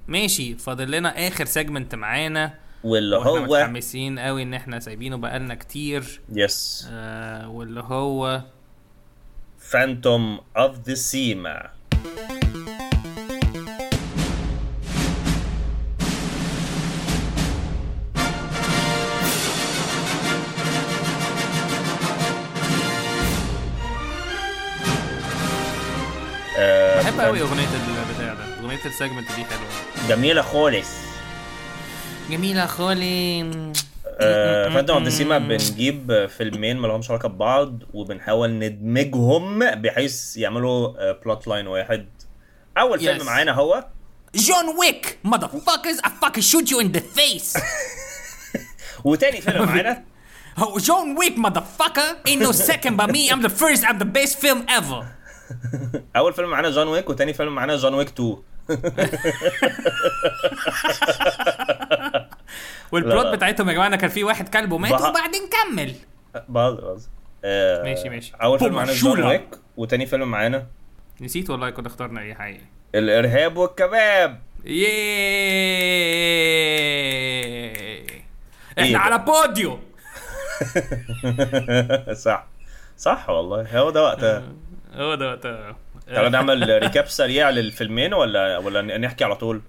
[0.08, 2.54] ماشي فاضل لنا آخر segment معانا.
[2.84, 6.22] واللي هو متحمسين قوي إن إحنا سايبينه بقالنا كتير.
[6.34, 8.42] yes آه واللي هو
[9.60, 11.70] phantom of the سيما
[27.20, 28.44] آه، بحب قوي أغنية البتاع ده.
[28.64, 30.08] أغنية ال segment دي حلوة.
[30.10, 30.88] جميلة خالص.
[32.30, 33.44] جميلة خالص
[34.74, 41.48] phantom of the سيما بنجيب فيلمين ما لهمش علاقة ببعض وبنحاول ندمجهم بحيث يعملوا plot
[41.48, 42.06] line واحد.
[42.78, 43.24] أول فيلم Yes.
[43.26, 43.86] معانا هو؟
[44.36, 46.06] جون ويك motherfuckers.
[46.06, 47.62] I fucking shoot you in the face.
[49.06, 50.04] وتاني فيلم معانا؟
[50.62, 52.10] Oh, John Wick motherfucker.
[52.28, 53.22] Ain't no second by me.
[53.32, 53.82] I'm the first.
[53.88, 55.02] I'm the best film ever.
[56.16, 58.36] أول فيلم معانا جون ويك وتاني فيلم معانا جون ويك 2
[62.92, 63.26] وال plot.
[63.26, 65.94] بتاعتهم يا جماعة كان في واحد كلب ومات بها- وبعدين كمل.
[66.50, 67.10] بهزر بهزر
[67.46, 68.34] آه، ماشي، ماشي.
[68.42, 69.24] أول فيلم معانا جون.
[69.24, 70.68] ويك وتاني فيلم معانا.
[71.22, 72.64] نسيت والله كنا اخترنا إيه حقيقي.
[72.96, 74.42] الإرهاب والكباب.
[74.66, 74.86] ياي
[78.80, 79.80] إحنا؟ على بوديو.
[82.26, 82.48] صح.
[82.98, 83.80] صح والله.
[83.80, 84.44] هو ده وقتها.
[84.94, 89.62] هو ده تعالى نعمل recap سريع للفيلمين ولا ولا نحكي على طول؟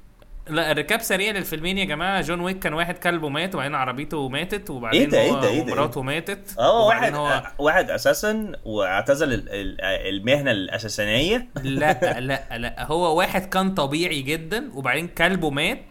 [0.48, 2.20] لا ال recap سريع للفيلمين يا جماعة.
[2.20, 5.62] جون ويك كان واحد كلبه مات وبعدين عربيته ماتت وبعدين إيه ده، إيه ده، إيه
[5.62, 6.54] ده، ومراته ماتت.
[6.58, 11.48] آه واحد هو واحد assassin واعتزل ال- ال- المهنة الأساسانية.
[11.62, 12.86] لا لا لا.
[12.86, 15.82] هو واحد كان طبيعي جدا وبعدين كلبه مات.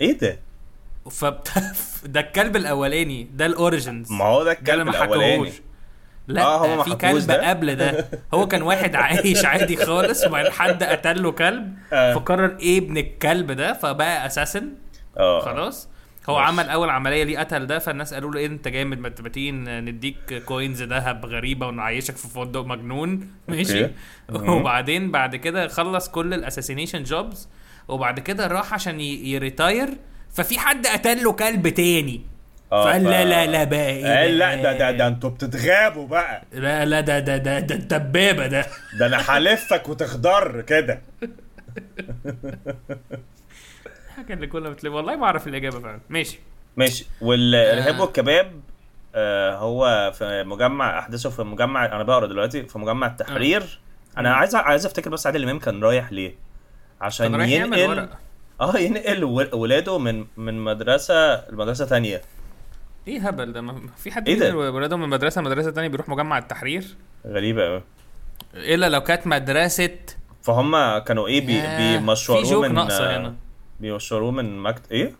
[0.00, 0.38] إيه ده؟
[1.10, 1.52] فبت...
[2.04, 3.28] ده الكلب الأولاني.
[3.34, 5.52] ده ال origins ما هو ده ده الكلب ما الأولاني.
[6.28, 8.08] لا آه، في كلب ده؟ قبل ده.
[8.34, 11.74] هو كان واحد عايش عادي خالص وبعدين حد قتل له كلب.
[11.92, 12.14] آه.
[12.14, 14.68] فقرر إيه ابن الكلب ده فبقى assassin.
[15.18, 15.40] آه.
[15.40, 15.88] خلاص.
[16.28, 16.46] هو ماشي.
[16.48, 20.42] عمل أول عملية ليه قتل ده فالناس قالوا له إيه أنت جامد ما تبقى نديك
[20.46, 23.30] coins ذهب غريبة ونعيشك في فندق مجنون.
[23.48, 23.90] ماشي.
[24.32, 27.48] وبعدين بعد كده خلص كل ال assassination jobs
[27.88, 29.88] وبعد كده راح عشان يريتاير
[30.32, 32.16] ففي حد قتل له كلب تاني.
[32.16, 32.35] آه،
[32.70, 36.42] فقال ف- لا لا لا بقى إيه قال لا؟ ده ده ده أنتوا بتتغابوا بقى.
[36.52, 38.66] لا لا ده ده ده ده الدبابة ده.
[38.98, 41.00] ده أنا هلفك وتخضر كده.
[44.08, 46.00] الحاجة اللي كنا بتلعب والله ما أعرف الإجابة فعلا.
[46.08, 46.38] ماشي.
[46.76, 47.06] ماشي.
[47.20, 48.00] والارهاب آه.
[48.02, 48.52] والكباب
[49.14, 53.80] آه هو في مجمع أحداثه في مجمع أنا بقرأ دلوقتي في مجمع التحرير.
[54.18, 56.34] أنا عايز عايز أفتكر بس عادل إمام كان رايح ليه.
[57.00, 58.08] عشان كان رايح يعمل ينقل ورق.
[58.60, 59.24] آه ينقل
[59.54, 62.20] ولاده من من مدرسة لمدرسة تانية.
[63.08, 66.08] إيه هبل ده ما في حد إيه ده؟ بينقل ولاده من مدرسة لمدرسة تانية بيروح
[66.08, 66.84] مجمع التحرير؟
[67.26, 67.82] غريبة قوي
[68.54, 69.90] إلا لو كانت مدرسة
[70.42, 73.34] فهم كانوا إيه بي بيمشوروه من ناقصة هنا.
[73.80, 75.12] بيمشوروه من مكتب إيه؟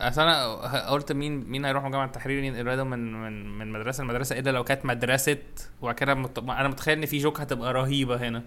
[0.00, 4.50] أصل أنا قلت مين مين هيروح مجمع التحرير ولاده من من من مدرسة لمدرسة؟ إلا
[4.50, 5.38] لو كانت مدرسة
[5.82, 6.38] وبعد كده مت...
[6.38, 8.42] أنا متخيل إن في جوك هتبقى رهيبة هنا.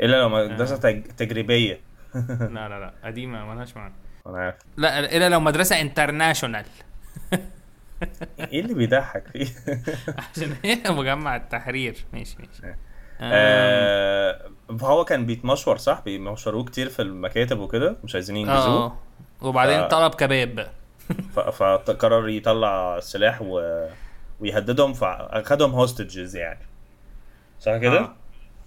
[0.00, 1.02] إلا لو مدرسة تج...
[1.02, 1.80] تجريبية.
[2.14, 3.94] لا لا لا قديمة ملهاش معنى.
[4.26, 4.54] أنا عارف.
[4.76, 6.64] لا إلا لو مدرسة انترناشونال
[8.52, 9.46] إيه اللي بيضحك فيه؟
[10.32, 12.04] عشان هي مجمع التحرير.
[12.12, 12.66] ماشي ماشي.
[12.66, 12.76] آم،
[13.20, 14.50] آه
[14.82, 18.96] هو كان بيتمشور صح؟ بيمشوروه كتير في المكاتب وكده؟ مش عايزين ينجزوه؟ آه.
[19.42, 20.70] وبعدين ف- طلب كباب.
[21.36, 23.86] بقى فقرر يطلع السلاح و...
[24.40, 26.60] ويهددهم فأخدهم هوستجز يعني.
[27.60, 28.14] صح كده؟ آه.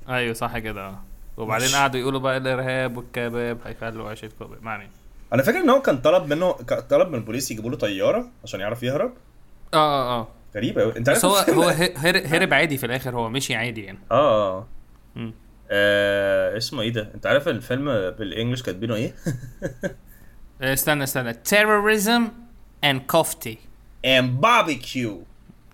[0.09, 0.81] أيوه صح كده.
[0.87, 0.99] آه.
[1.37, 4.89] وبعدين قعدوا يقولوا بقى الإرهاب والكباب هيخلوا عيشه كباب معني
[5.33, 6.51] أنا فاكر ان هو كان طلب منه
[6.89, 9.13] طلب من البوليس يجيبوا له طيارة عشان يعرف يهرب.
[9.73, 10.27] آه آه آه.
[10.55, 11.69] غريبة قوي انت بس عارف هو هو
[12.05, 13.99] هرب عادي في الآخر هو مشي عادي يعني.
[14.11, 14.67] آه آه.
[15.71, 19.15] آه، اسمه إيه ده؟ انت عارف الفيلم بالإنجلش كاتبينه إيه؟
[20.61, 21.33] آه، استنى استنى.
[21.33, 22.21] Terrorism
[22.85, 23.57] and coffee.
[24.05, 25.23] ام باربيكيو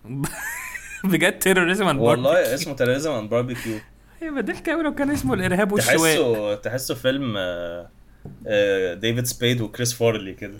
[1.04, 2.54] بجد terrorism and والله barbecue.
[2.54, 3.80] اسمه تيريزم اند باربيكيو
[4.22, 7.90] أيوه ضحك قوي لو كان اسمه الإرهاب والشواء تحسه تحسه فيلم آه،
[8.94, 10.58] ديفيد سبيد وكريس فورلي كده.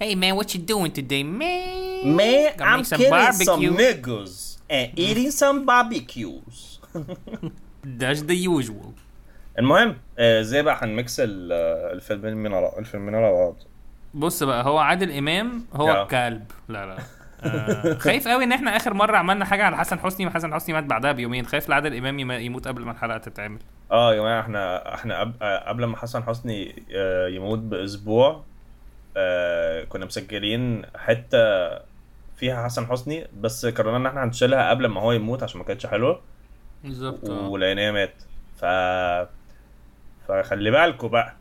[0.00, 2.16] Hey man what you doing today man?
[2.18, 3.72] Man, Gonna I'm some killing some barbecue.
[3.82, 4.34] niggas
[4.76, 6.58] and eating some barbecues.
[8.00, 8.92] that's the usual.
[9.58, 13.56] المهم آه، إزاي بقى هنميكس ال- آه، الفيلمين من على الفيلمين على بعض.
[14.14, 16.02] بص بقى هو عادل إمام هو آه.
[16.02, 16.98] الكلب لا لا.
[17.42, 20.84] آه خايف قوي إن إحنا آخر مرة عملنا حاجة على حسن حسني وحسن حسني مات
[20.84, 21.46] بعدها بيومين.
[21.46, 23.58] خايف لعادل إمام يم- يموت قبل ما الحلقة تتعمل.
[23.94, 28.42] آه يا جماعة إحنا إحنا قبل, آه، قبل ما حسن حسني آه، يموت بأسبوع
[29.16, 31.38] آه، كنا مسجلين حتة
[32.36, 35.86] فيها حسن حسني بس قررنا إن إحنا هنشيلها قبل ما هو يموت عشان ما كانتش
[35.86, 36.20] حلوة.
[36.84, 37.48] بالظبط آه.
[37.48, 38.14] ولقيناه مات
[38.60, 38.64] ف
[40.28, 41.34] فخلي بالكوا بقى.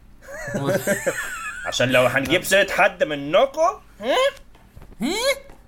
[1.68, 3.80] عشان لو هنجيب سيرة حد منكم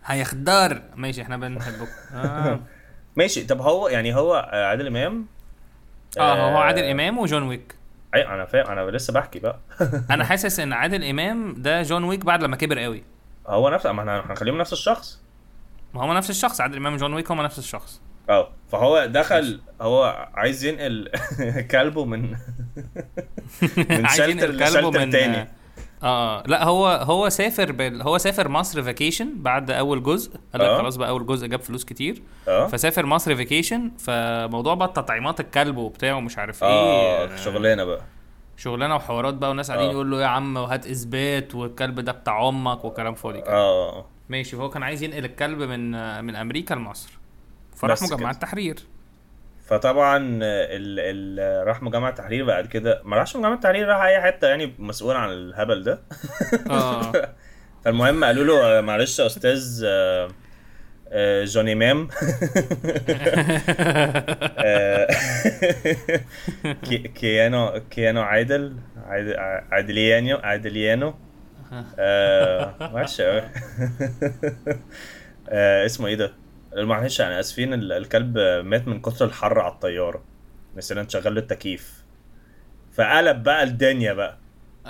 [0.06, 1.88] هيخدر ماشي إحنا بنحبكم.
[2.16, 2.60] آه.
[3.18, 5.26] ماشي طب هو يعني هو آه، عادل إمام
[6.18, 7.76] آه هو عادل إمام وجون ويك.
[8.16, 9.60] أيوه أنا فاهم أنا لسه بحكي بقى.
[10.12, 13.04] أنا حاسس إن عادل إمام ده جون ويك بعد لما كبر قوي.
[13.48, 15.22] هو نفس ما إحنا هنخليهم نفس الشخص؟
[15.94, 18.02] ما هو نفس الشخص عادل إمام وجون ويك هما نفس الشخص.
[18.30, 21.12] آه فهو دخل هو عايز ينقل
[21.72, 22.22] كلبه من
[23.90, 25.48] من shelter ل shelter تاني.
[26.04, 28.02] آه لا هو هو سافر بال...
[28.02, 30.32] هو سافر مصر vacation بعد أول جزء.
[30.54, 30.78] قال لك آه.
[30.78, 32.22] خلاص بقى أول جزء جاب فلوس كتير.
[32.48, 32.68] آه.
[32.68, 36.70] فسافر مصر vacation فموضوع بقى تطعيمات الكلب وبتاع ومش عارف إيه.
[36.70, 38.02] آه شغلانة بقى.
[38.58, 39.94] شغلانة وحوارات بقى والناس قاعدين آه.
[39.94, 43.52] يقول له يا عم وهات إثبات والكلب ده بتاع أمك وكلام فاضي كده.
[43.54, 45.92] آه ماشي فهو كان عايز ينقل الكلب من
[46.26, 47.20] من أمريكا لمصر.
[47.76, 48.30] فراح مجمع كده.
[48.30, 48.80] التحرير.
[49.68, 53.02] فطبعا ال ال راح مجمع التحرير بعد كده.
[53.04, 56.02] ما راحش مجمع التحرير راح أي حتة يعني مسؤول عن الهبل ده.
[56.70, 57.12] آه.
[57.86, 60.28] فالمهم قالوا له آه، معلش يا أستاذ آه،
[61.12, 62.08] آه، جون امام
[64.58, 65.08] آه،
[66.86, 68.76] كي- كيانو كيانو عادل
[69.06, 69.38] عادل-
[69.72, 71.14] عادليانو عادليانو.
[72.00, 73.42] آه، وحش قوي
[75.50, 76.32] آه، اسمه إيه ده؟
[76.76, 80.22] معلش أنا آسفين ال- الكلب مات من كتر الحر على الطيارة.
[80.78, 82.04] نسينا نشغل له التكييف.
[82.94, 84.38] فقلب بقى الدنيا بقى.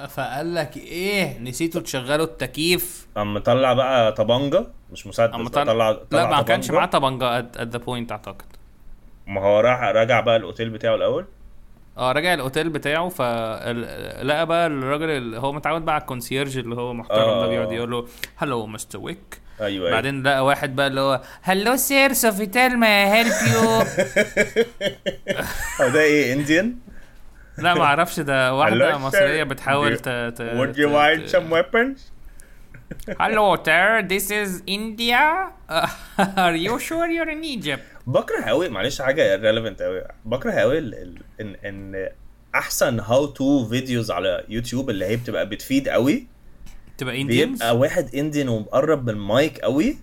[0.10, 3.08] فقال لك إيه؟ نسيتوا تشغلوا التكييف.
[3.16, 6.72] قام مطلع بقى طبنجة مش مسدس طلع طلع لا ما كانش.
[6.72, 8.46] معاه طبنجه at the point أعتقد.
[9.28, 11.26] ما هو راح رجع بقى الأوتيل بتاعه الأول.
[11.98, 16.76] آه رجع الأوتيل بتاعه فلقى بقى الراجل اللي هو متعود بقى على ال concierge اللي
[16.76, 17.48] هو محترم ده آه.
[17.48, 19.92] بيقعد يقول له hello Mister Wick أيوه أيوه.
[19.92, 23.60] بعدين لقى واحد بقى اللي هو hello sir سوفيتال may help you
[25.82, 26.76] هو ده إيه Indian
[27.58, 29.44] لا ما أعرفش ده واحدة مصرية.
[29.44, 32.00] بتحاول ت ت would you like some weapons?
[33.24, 35.24] Hello there this is India.
[36.46, 37.84] Are you sure you're in Egypt?
[38.08, 42.10] بكره قوي معلش حاجة irrelevant قوي بكره قوي ان إن
[42.56, 46.28] أحسن how to videos على يوتيوب اللي هي بتبقى بتفيد قوي
[46.98, 49.98] تبقى Indians بيبقى واحد انديان ومقرب من المايك قوي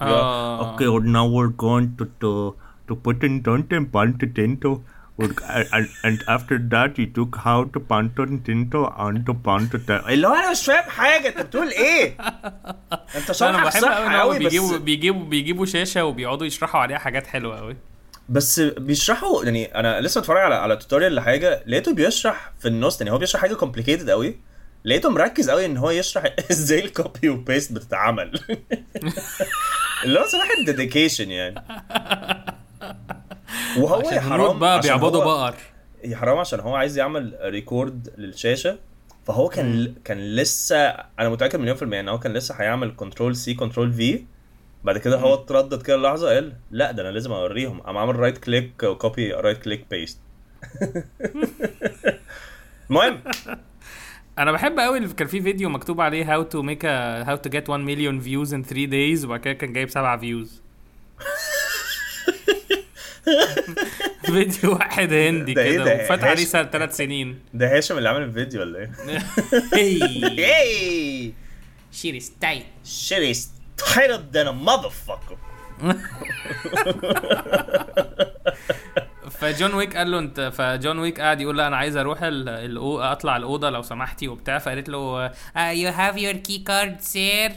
[0.00, 0.76] آه.
[0.76, 2.54] Okay, now we're going to to
[2.88, 4.82] to put in don't and bun to tento.
[5.18, 10.50] and, and after that he took how to Panto Tinto onto Panto اللي هو أنا
[10.50, 12.16] مش فاهم حاجة أنت بتقول إيه؟
[13.16, 16.98] أنت شرحك بحب صح قوي إن قوي بيجيبوا بس بيجيبوا بيجيبوا شاشة وبيقعدوا يشرحوا عليها
[16.98, 17.76] حاجات حلوة قوي
[18.28, 23.12] بس بيشرحوا يعني أنا لسه بتفرج على على توتوريال لحاجة لقيته بيشرح في النص يعني
[23.12, 24.36] هو بيشرح حاجة كومبليكيتد قوي
[24.86, 28.40] لقيته مركز قوي إن هو يشرح إزاي ال copy و paste بتتعمل.
[30.04, 31.62] اللي هو صراحة dedication يعني.
[33.78, 35.54] وهو يا حرام بقى بيعبدوا بقر.
[36.04, 38.78] يا حرام عشان هو عايز يعمل record للشاشة.
[39.26, 40.78] فهو كان كان لسه
[41.18, 44.24] أنا متأكد مليون في المية إن هو كان لسه هيعمل control C control V
[44.84, 47.80] بعد كده هو اتردد كده لحظة قال لا ده أنا لازم أوريهم.
[47.80, 50.18] قام عامل right click و copy right click paste
[52.90, 53.20] المهم.
[54.38, 57.68] أنا بحب قوي اللي كان في فيديو مكتوب عليه how to make how to get
[57.70, 60.62] 1 million views in 3 days وبعد كده كان جايب 7 views
[64.26, 68.08] فيديو واحد هندي ده إيه كده ده؟ وفات عليه سنة ثلاث سنين ده هاشم اللي
[68.08, 68.90] عامل الفيديو ولا إيه؟
[69.74, 70.00] هي
[71.32, 71.32] Hey!
[71.96, 72.62] شيري style
[73.82, 75.36] tighter than a motherfucker.
[79.40, 82.18] فجون ويك قال له انت فجون ويك قاعد يقول لا أنا عايز أروح.
[82.22, 87.52] أطلع الأوضة لو سمحتي وبتاع فقالت له you have your key card sir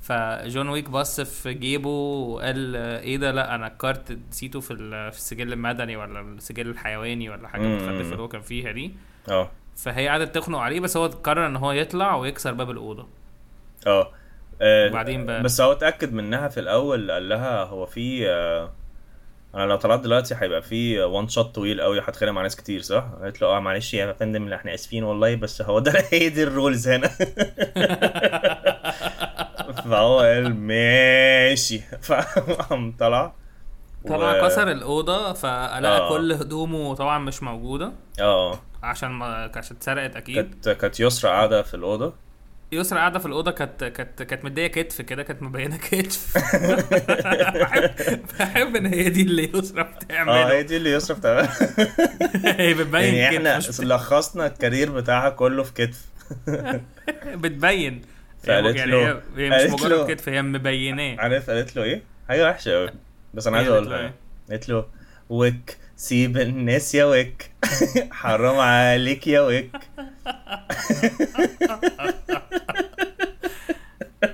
[0.00, 5.18] فجون ويك بص في جيبه وقال إيه ده لا أنا الكارت نسيته في ال- في
[5.18, 7.62] السجل المدني ولا السجل الحيواني ولا حاجة.
[7.62, 8.92] متخلفه اللي هو كان فيها دي
[9.28, 13.06] آه فهي قعدت تخنق عليه بس هو قرر إن هو يطلع ويكسر باب الأوضة
[13.86, 14.10] آه
[14.62, 18.72] آه، وبعدين بقى؟ بس هو اتأكد منها في الأول قال لها هو في آه،
[19.54, 23.04] أنا لو طلعت دلوقتي هيبقى في one shot طويل قوي هتخانق مع ناس كتير صح؟
[23.22, 26.50] قالت له آه معلش يا فندم إحنا آسفين والله بس هو ده هي دي ال
[26.50, 27.08] rules هنا.
[29.84, 31.78] فهو قال ماشي.
[32.02, 33.32] فقام طلع.
[34.08, 36.08] طلع و- كسر الأوضة فلقى آه.
[36.08, 37.92] كل هدومه طبعا مش موجودة.
[38.20, 38.58] آه.
[38.82, 40.34] عشان ما عشان اتسرقت أكيد.
[40.36, 42.12] كانت كانت يسرا قاعدة في الأوضة.
[42.72, 46.38] يسرا قاعدة في الأوضة كانت كانت كانت مدية كتف كده كانت مبينة كتف.
[47.60, 47.90] بحب
[48.38, 51.54] بحب إن هي دي اللي يسرا آه هي دي اللي يسرا بتعملها
[52.60, 56.04] هي بتبين يعني إحنا لخصنا الكارير بتاعها كله في كتف.
[57.42, 58.02] بتبين.
[58.44, 61.16] فقالت يعني له- هي, مش مجرد كتف هي مبيناه.
[61.20, 62.90] عارف قالت له إيه؟ حاجة وحشة قوي
[63.34, 64.02] بس أنا عايز قالت أقولها.
[64.02, 64.12] له.
[64.50, 64.84] قالت له
[65.28, 67.50] وك سيب الناس يا وك
[68.20, 69.70] حرام عليك يا وك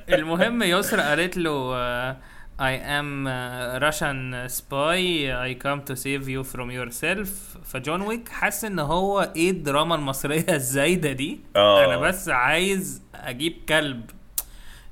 [0.14, 2.14] المهم يسرا قالت له uh,
[2.60, 5.00] I am uh, Russian spy.
[5.46, 7.28] I come to save you from yourself.
[7.64, 11.40] فجون ويك حس إن هو إيه الدراما المصرية الزايدة دي.
[11.56, 11.84] آه.
[11.84, 14.10] أنا بس عايز أجيب كلب.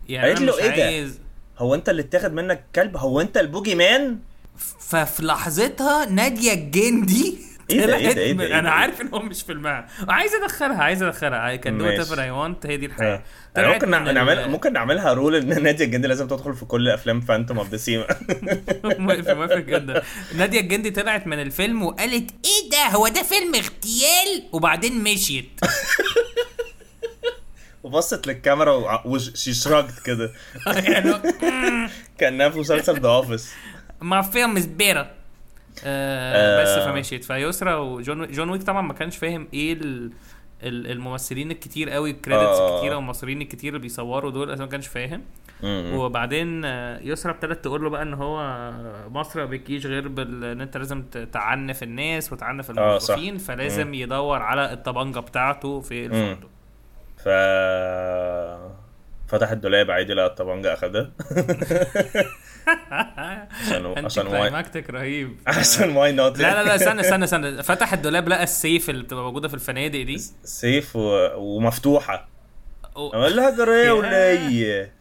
[0.09, 1.21] يعني قالت له إيه ده؟ عايز
[1.59, 4.19] هو أنت اللي اتاخد منك كلب؟ هو أنت ال boogeyman؟
[4.57, 7.39] ففي لحظتها نادية الجندي
[7.71, 10.35] إيه ده؟ إيه ده؟ إيه ده؟ إيه؟ أنا عارف إن هو مش في المعنى عايز
[10.35, 12.05] أدخلها عايز أدخلها do ماشي.
[12.05, 12.31] whatever I
[12.63, 12.87] want هي دي.
[12.87, 13.23] أنا
[13.55, 17.59] طلعت ممكن نعمل ممكن نعملها rule إن نادية الجندي لازم تدخل في كل أفلام Phantom
[17.59, 18.07] of the سيما
[18.85, 20.03] موافق موافق جدا
[20.37, 25.61] نادية الجندي طلعت من الفيلم وقالت إيه ده هو ده فيلم اغتيال وبعدين مشيت
[27.83, 30.33] وبصت للكاميرا وشي shrugged كده
[30.67, 31.15] يعني
[32.19, 33.51] كأنها في مسلسل The Office
[34.03, 34.69] ما فيلم is
[35.85, 36.63] آه.
[36.63, 40.13] بس فمشيت فيسرا وجون جون ويك طبعا ما كانش فاهم إيه ال
[40.63, 42.75] ال- الممثلين الكتير قوي ال credits آه.
[42.77, 45.23] الكتيره والمصريين الكتير اللي بيصوروا دول أصلا ما كانش فاهم.
[45.65, 48.71] وبعدين آه، يسرا ابتدت تقول له بقى إن هو
[49.11, 52.73] مصر ما بيجيش غير بال إن أنت لازم تعنف الناس وتعنف آه،.
[52.73, 56.49] الموظفين فلازم يدور على الطبنجه بتاعته في الفندق.
[57.19, 57.29] ف
[59.29, 61.11] فتح الدولاب عادي لقى الطبنجة أخدها.
[62.67, 65.37] عشان عشان why climactic رهيب.
[65.47, 67.63] عشان why not لا لا لا استنى استنى استنى.
[67.63, 70.19] فتح الدولاب لقى السيف اللي بتبقى موجودة في الفنادق دي.
[70.45, 71.29] سيف و...
[71.37, 72.29] ومفتوحة.
[72.97, 74.93] و- أقول لها جرى يا ولية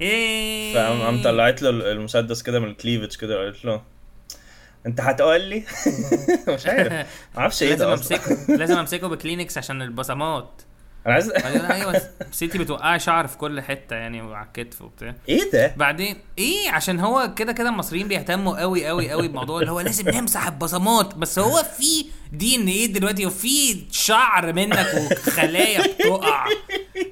[0.00, 0.74] إيه.
[0.74, 3.82] فقام قام طلعت له المسدس كده من ال cleavage كده وقالت له
[4.86, 5.64] أنت هتقول لي؟
[6.48, 6.92] مش عارف.
[6.92, 7.06] ما
[7.40, 8.16] أعرفش إيه لازم ده أصلا.
[8.18, 10.62] أمسكه لازم أمسكه بكلينكس عشان البصمات.
[11.06, 11.92] أنا عايز أيوه
[12.32, 15.14] بس انتي بتوقعي شعر في كل حتة يعني وعلى الكتف وبتاع.
[15.28, 19.72] إيه ده؟ بعدين إيه؟ عشان هو كده كده المصريين بيهتموا قوي قوي قوي بموضوع اللي
[19.72, 21.14] هو لازم نمسح البصمات.
[21.14, 26.46] بس هو في دي ان إيه دلوقتي وفي شعر منك وخلايا بتقع.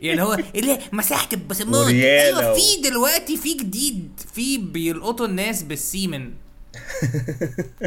[0.03, 6.33] يعني هو إيه ليه مسحت البصمات أيوه في دلوقتي في جديد في بيلقطوا الناس بالسيمن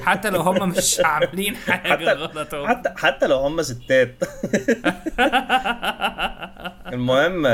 [0.02, 2.68] حتى لو هم مش عاملين حاجة حتى غلط هو.
[2.68, 4.16] حتى حتى لو هم ستات.
[6.94, 7.46] المهم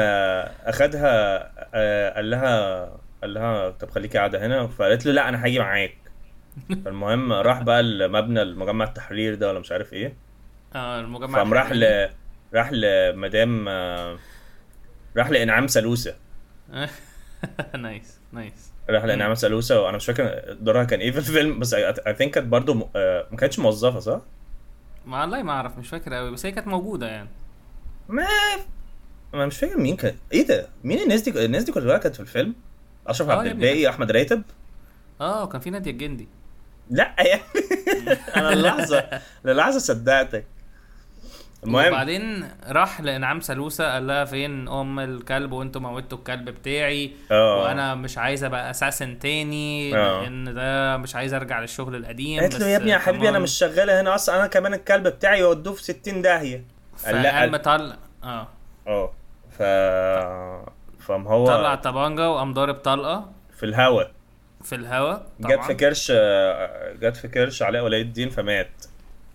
[0.65, 1.41] أخدها
[1.73, 2.83] آه، قال لها
[3.21, 4.67] قال لها طب خليكي قاعدة هنا.
[4.67, 5.97] فقالت له لا أنا هاجي معاك.
[6.85, 10.13] فالمهم راح بقى المبنى المجمع التحرير ده ولا مش عارف إيه.
[10.75, 11.71] آه المجمع فقام راح.
[11.71, 12.09] ل
[12.53, 14.17] راح لمدام آه،
[15.17, 16.15] راح لإنعام سلوسه
[17.77, 18.70] nice nice.
[18.89, 22.47] راح لانعام سلوسه وأنا مش فاكر دورها كان إيه في الفيلم بس I think كانت
[22.47, 24.21] برضه م- آه، ما كانتش موظفة صح؟
[25.05, 27.29] ما والله ما أعرف مش فاكر قوي بس هي كانت موجودة يعني
[28.09, 28.27] ما
[29.33, 32.19] ما مش فاكر مين كان إيه ده؟ مين الناس دي الناس دي كلها كانت في
[32.21, 32.55] الفيلم؟
[33.07, 33.45] أشرف آه عبد.
[33.47, 34.41] الباقي أحمد راتب
[35.21, 36.27] آه وكان في نادية الجندي
[36.89, 37.41] لا يعني
[38.35, 39.09] أنا اللحظة
[39.45, 40.45] للحظه صدقتك
[41.63, 41.87] المهم.
[41.87, 47.63] وبعدين راح لإنعام سلوسه قال لها فين أم الكلب وأنتوا موتوا الكلب بتاعي آه.
[47.63, 50.21] وأنا مش عايز أبقى اساسن تاني آه.
[50.21, 53.51] لأن ده مش عايز أرجع للشغل القديم قالت له يا ابني يا حبيبي أنا مش
[53.51, 56.63] شغالة هنا أصلا أنا كمان الكلب بتاعي يودوه في 60 داهية.
[57.05, 58.47] قال لا مطلع آه.
[58.87, 59.11] آه.
[59.57, 59.63] ف
[61.03, 63.31] فم هو طلع طبانجة وقام ضارب طلقة.
[63.57, 64.03] في الهوا.
[64.63, 66.11] في الهوا جت في كرش
[67.01, 68.71] جت في كرش علاء ولي الدين فمات.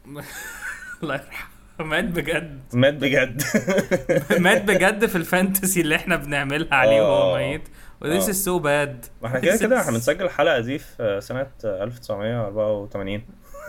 [1.02, 1.55] الله يرحمه.
[1.80, 2.60] مات بجد.
[2.72, 3.42] مات بجد.
[4.38, 7.38] مات بجد في ال fantasy اللي إحنا بنعملها عليه وهو آه.
[7.38, 7.68] ميت.
[8.00, 8.28] و this.
[8.28, 13.22] is so bad ما إحنا كده كده إحنا بنسجل الحلقة دي في سنة 1984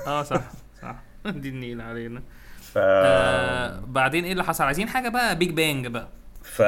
[0.07, 0.41] آه صح
[0.81, 0.95] صح.
[1.41, 2.21] دي النيل علينا.
[2.61, 6.07] ف آه بعدين إيه اللي حصل؟ عايزين حاجة بقى big bang بقى.
[6.43, 6.61] ف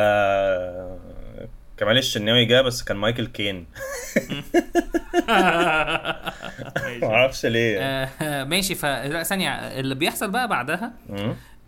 [1.77, 3.65] كمال الشناوي جه بس كان مايكل كين.
[7.01, 8.75] ما أعرفش ليه آه ماشي.
[8.75, 9.49] ف لا ثانية.
[9.49, 10.93] اللي بيحصل بقى بعدها.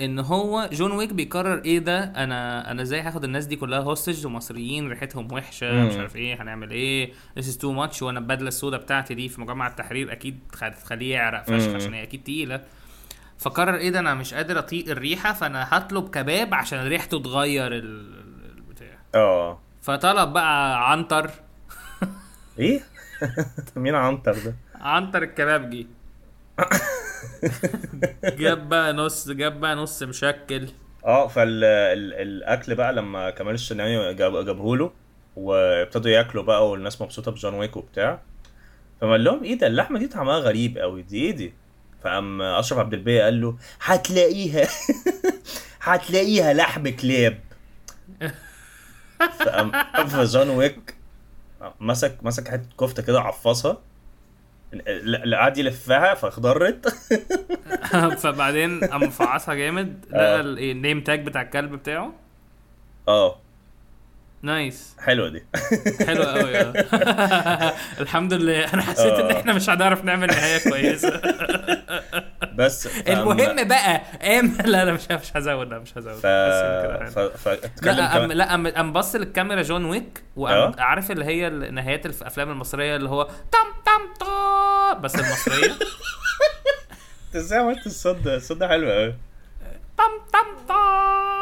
[0.01, 4.26] إن هو جون ويك بيقرر إيه ده؟ أنا أنا إزاي هاخد الناس دي كلها hostage
[4.25, 5.87] ومصريين؟ ريحتهم وحشة مم.
[5.87, 6.41] مش عارف إيه.
[6.41, 8.01] هنعمل إيه؟ This is too much.
[8.01, 11.75] وأنا البدلة السوداء بتاعتي دي في مجمع التحرير أكيد هتخليه يعرق فشخ.
[11.75, 12.61] عشان هي أكيد تقيلة.
[13.39, 17.75] فقرر إيه ده؟ أنا مش قادر أطيق الريحة فأنا هطلب كباب عشان ريحته تغير ال-
[17.83, 18.97] ال- البتاع.
[19.15, 19.59] آه.
[19.81, 21.29] فطلب بقى عنتر.
[22.59, 22.79] إيه؟
[23.75, 25.88] مين عنتر ده؟ عنتر الكبابجي
[28.23, 30.67] جاب بقى نص جاب بقى نص مشكل.
[31.05, 34.91] آه فالاكل بقى لما كمال الشناوي جاب جابه له
[35.36, 38.21] وابتدوا ياكلوا بقى والناس مبسوطة بجون ويك وبتاع
[39.01, 41.53] فقال لهم إيه ده؟ اللحمة دي طعمها غريب قوي دي إيه دي؟
[42.03, 44.67] فقام أشرف عبد الباقي قال له هتلاقيها
[45.82, 47.39] هتلاقيها لحم كلاب.
[49.39, 49.71] فقام
[50.07, 50.95] فجون ويك
[51.79, 53.77] مسك مسك حتة كفتة كده عفصها
[55.36, 56.88] قعد يلفها فاخضرت
[58.24, 60.17] فبعدين قام مفعصها جامد آه.
[60.17, 62.13] لقى ال- إيه، النيم تاج بتاع الكلب بتاعه.
[63.07, 63.36] آه.
[64.43, 64.95] nice.
[64.99, 65.43] حلوة دي.
[66.07, 66.73] حلو قوي آه.
[68.01, 68.73] الحمد لله.
[68.73, 69.39] أنا حسيت إن آه.
[69.39, 71.21] إحنا مش هنعرف نعمل نهاية كويسة.
[72.55, 76.13] بس المهم بقى قام لا لا مش مش هزود لا مش هزود.
[76.13, 76.25] ف...
[76.27, 77.19] ف...
[77.19, 78.31] فاتكلم لا كمان.
[78.31, 81.11] لا قام- قام بص للكاميرا جون ويك وقام آه.
[81.11, 85.71] اللي هي النهايات الافلام المصرية اللي هو تم تم تا بس المصرية؟
[87.27, 89.15] أنت إزاي عملت الصوت ده؟ الصوت ده حلو قوي
[89.97, 90.73] تم تم تا.
[90.73, 91.40] آه، اس- أم-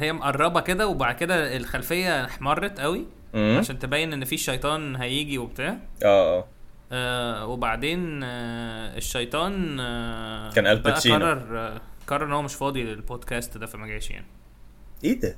[0.00, 5.76] هي مقربة كده وبعد كده الخلفية احمرت قوي عشان تبين إن في شيطان هيجي وبتاع.
[6.04, 6.44] آه آه.
[6.92, 11.14] آه وبعدين آه الشيطان آه كان الباتشينو.
[11.16, 14.26] قرر آه قرر إن هو مش فاضي للبودكاست ده فما جاش يعني.
[15.04, 15.36] إيه ده؟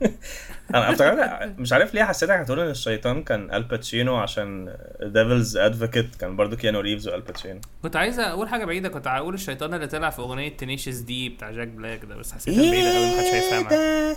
[0.74, 6.36] أنا افتكرت مش عارف ليه حسيتك هتقول إن الشيطان كان الباتشينو عشان Devil's Advocate كان
[6.36, 10.18] برضو كيانو ريفز والباتشينو كنت عايز أقول حاجة بعيدة كنت هقول الشيطان اللي طلع في
[10.18, 13.70] أغنية Tenacious D بتاع جاك بلاك ده بس حسيتها بعيدة قوي محدش هيفهمها.
[13.70, 14.16] ده؟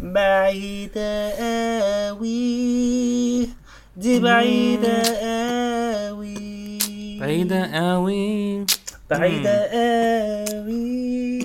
[0.00, 1.30] بعيدة
[2.08, 3.48] قوي
[3.96, 5.02] دي بعيدة
[6.08, 8.66] قوي بعيدة قوي
[9.10, 9.66] بعيدة
[10.52, 11.38] قوي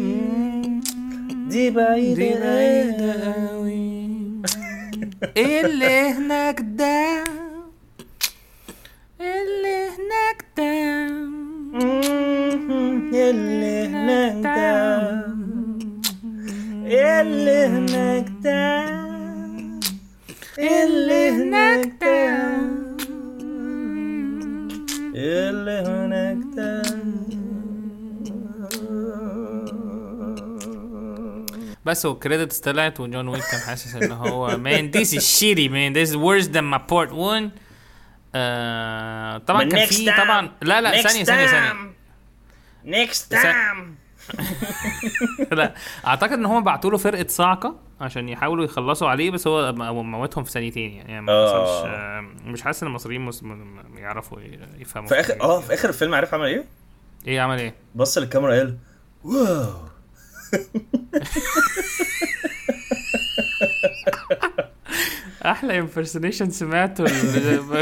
[1.54, 2.34] دي بعيدة دي
[3.48, 4.04] قوي
[5.38, 7.24] إيه اللي هناك ده
[9.22, 10.74] اللي هناك ده
[13.30, 14.82] اللي هناك ده
[17.22, 18.84] اللي هناك ده
[20.60, 22.36] اللي هناك ده
[25.16, 26.83] اللي هناك ده
[31.86, 35.94] بس وال credits طلعت وجون ويك كان حاسس إن هو man this is shitty man
[35.96, 37.50] this is worse than my part one
[38.36, 41.94] آه طبعا كان في طبعا لا لا ثانية ثانية ثانية
[42.86, 44.04] next ثا- time
[45.52, 45.74] لا
[46.08, 49.74] أعتقد إن هم بعتوا له فرقة صاعقة عشان يحاولوا يخلصوا عليه بس هو
[50.04, 51.48] موتهم في ثانيتين يعني, يعني ما آه.
[51.66, 53.32] حصلش آه مش حاسس إن المصريين
[53.98, 54.40] يعرفوا
[54.78, 55.62] يفهموا في آخر آه.
[55.62, 56.66] في آخر الفيلم عارف عمل إيه؟
[57.28, 58.78] إيه عمل إيه؟ بص للكاميرا قال
[59.24, 59.74] wow
[65.46, 67.06] أحلى impersonation سمعته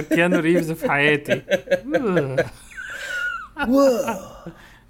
[0.02, 1.42] كيانو ريفز في حياتي.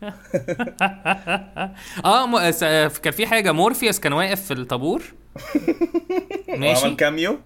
[2.06, 2.52] آه م...
[2.52, 2.64] س-
[3.00, 3.52] كان في حاجة.
[3.52, 5.02] مورفيوس كان واقف في الطابور.
[6.58, 6.84] ماشي.
[6.86, 7.40] وعمل cameo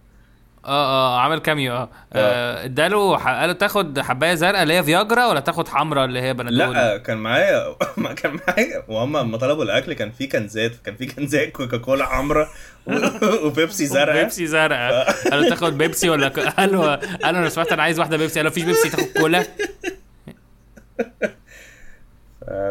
[0.66, 1.90] آه آه عمل cameo آه.
[2.14, 6.34] آه، اداله ح- قالوا تاخد حباية زرقاء اللي هي فياجرا ولا تاخد حمراء اللي هي
[6.34, 8.84] بنادول؟ لا كان معايا ما كان معايا.
[8.88, 12.48] وهم لما طلبوا الأكل كان في كنزات كان في كنزات كوكا كولا حمراء
[13.46, 14.22] وبيبسي زرقاء.
[14.22, 15.12] بيبسي زرقاء.
[15.32, 16.40] قالوا تاخد بيبسي ولا ك...
[16.40, 18.40] قالوا قالوا أنا سمعت أنا عايز واحدة بيبسي.
[18.40, 19.46] قالوا مفيش بيبسي تاخد كولا.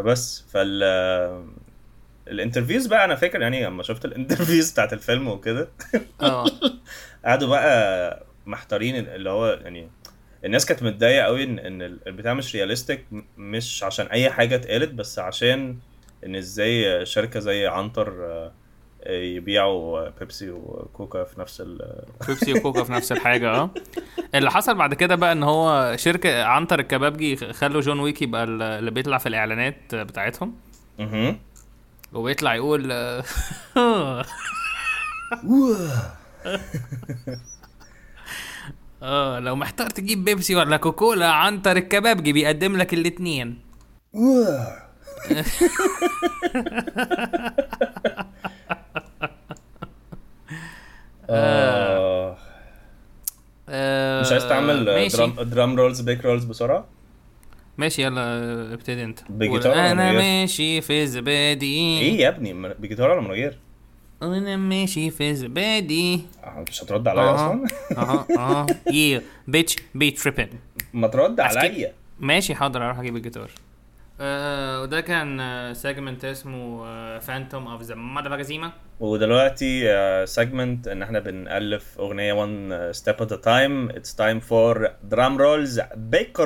[0.05, 0.83] بس ف ال
[2.29, 5.69] ال interviews بقى أنا فاكر يعني لما شفت ال interviews بتاعت الفيلم وكده.
[6.23, 6.47] آه.
[7.25, 9.91] قعدوا بقى محتارين اللي هو يعني
[10.45, 13.05] الناس كانت متضايقة قوي ان إن البتاع مش realistic
[13.37, 15.77] مش عشان أي حاجة اتقالت بس عشان
[16.27, 18.53] إن إزاي شركة زي عنتر آه،
[19.07, 23.71] يبيعوا بيبسي وكوكا في نفس ال بيبسي وكوكا في نفس الحاجة آه.
[24.35, 28.63] اللي حصل بعد كده بقى إن هو شركة عنتر الكبابجي خلوا جون ويك يبقى ال-
[28.63, 30.55] اللي بيطلع في الإعلانات بتاعتهم.
[30.99, 31.39] مهم.
[32.13, 33.25] وبيطلع يقول آه،
[39.03, 43.59] آه لو محتار تجيب بيبسي ولا كوكولا عنتر الكبابجي بيقدم لك الاتنين.
[44.15, 44.77] آه.
[53.69, 55.17] آه، مش عايز تعمل ماشي.
[55.17, 56.87] drum drum rolls bake rolls بسرعة؟
[57.79, 59.21] ماشي يلا ابتدي انت.
[59.29, 62.01] بجيتار أنا؟ ماشي في زبادي.
[62.01, 63.59] إيه يا ابني بجيتار ولا من غير؟
[64.33, 66.21] أنا ماشي في زبادي.
[66.45, 67.67] آه، مش هترد عليا أها أصلا؟
[67.99, 70.49] أها أها يا bitch be trippin'
[70.95, 71.41] ما ترد.
[71.41, 71.93] عليا.
[72.21, 73.51] ماشي حاضر أروح أجيب الجيتار.
[74.21, 76.85] آه وده كان segment اسمه
[77.19, 79.87] phantom of the مادافاجازيما ودلوقتي
[80.27, 83.91] segment إن إحنا بنألف أغنية one step at a time.
[83.97, 85.81] It's time for drum rolls
[86.13, 86.39] bake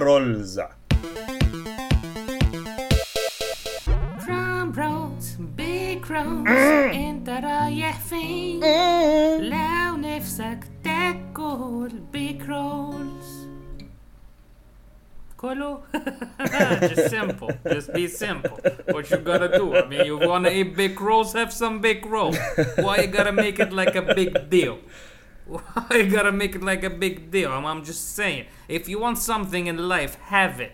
[6.08, 6.48] big rolls
[6.96, 8.60] انت رايح فين
[9.40, 13.48] لو نفسك تاكل big rolls
[15.38, 15.80] كله
[16.82, 18.58] just simple just be simple
[18.94, 22.38] what you gotta do I mean you wanna eat big rolls have some big rolls
[22.86, 24.78] why you gotta make it like a big deal
[25.54, 28.44] why you gotta make it like a big deal I'm, I'm just saying
[28.78, 30.74] if you want something in life have it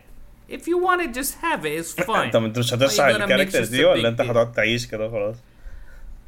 [0.51, 2.11] If you want it just have it it's fine.
[2.17, 4.21] انت مش make ال characters دي ولا انت?
[4.21, 5.37] هتقعد تعيش كده خلاص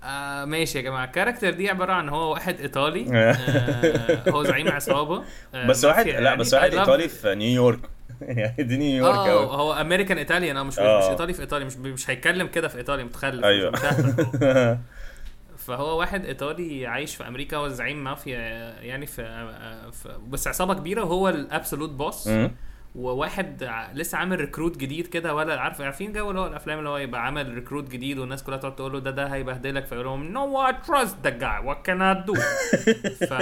[0.05, 1.05] آه ماشي يا جماعة.
[1.05, 4.31] ال character دي عبارة عن هو واحد إيطالي آه.
[4.31, 5.25] هو زعيم عصابة.
[5.55, 6.37] آه بس واحد لا يعني.
[6.37, 7.81] بس واحد love- إيطالي في نيويورك
[8.21, 10.99] يعني دي نيويورك آه قوي هو American Italian آه مش آه.
[10.99, 13.45] مش إيطالي في ايطالي مش مش هيتكلم كده في ايطالي متخلف.
[13.45, 13.71] أيوه.
[13.71, 13.79] مش
[14.43, 14.77] هو.
[15.59, 18.39] فهو واحد إيطالي عايش في أمريكا هو زعيم مافيا
[18.83, 21.03] يعني في, آه، في بس عصابة كبيرة.
[21.05, 22.29] وهو ال absolute boss.
[22.97, 26.97] وواحد لسه عامل recruit جديد كده ولا عارف عارفين جو اللي هو الأفلام اللي هو
[26.97, 30.67] يبقى عامل recruit جديد والناس كلها تقعد تقول له ده ده هيبهدلك فيقول لهم no
[30.67, 32.35] I trust the guy what can I do
[33.29, 33.35] ف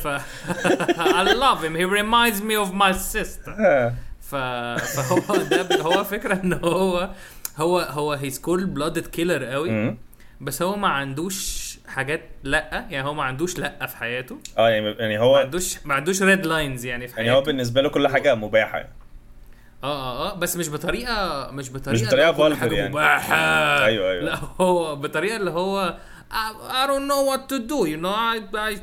[0.04, 0.08] ف
[1.18, 1.74] I love him.
[1.74, 3.52] He reminds me of my sister.
[4.20, 4.34] ف...
[4.34, 7.10] فهو ده هو فكرة إن هو
[7.56, 9.96] هو هو he's cold blooded killer قوي.
[10.40, 14.90] بس هو ما عندوش حاجات لأ يعني هو ما عندوش لأ في حياته آه يعني
[14.98, 17.88] يعني ما هو عندوش ما عندوش red lines يعني في حياته يعني هو بالنسبة له
[17.88, 18.92] كل حاجة مباحة يعني.
[19.84, 22.88] آه آه آه بس مش بطريقة مش بطريقة مش vulgar حاجة يعني.
[22.90, 23.36] مباحة.
[23.84, 24.24] أيوة، أيوة.
[24.24, 25.96] لا هو بطريقة اللي هو
[26.30, 26.34] I,
[26.72, 28.74] I don't know what to do you know I I,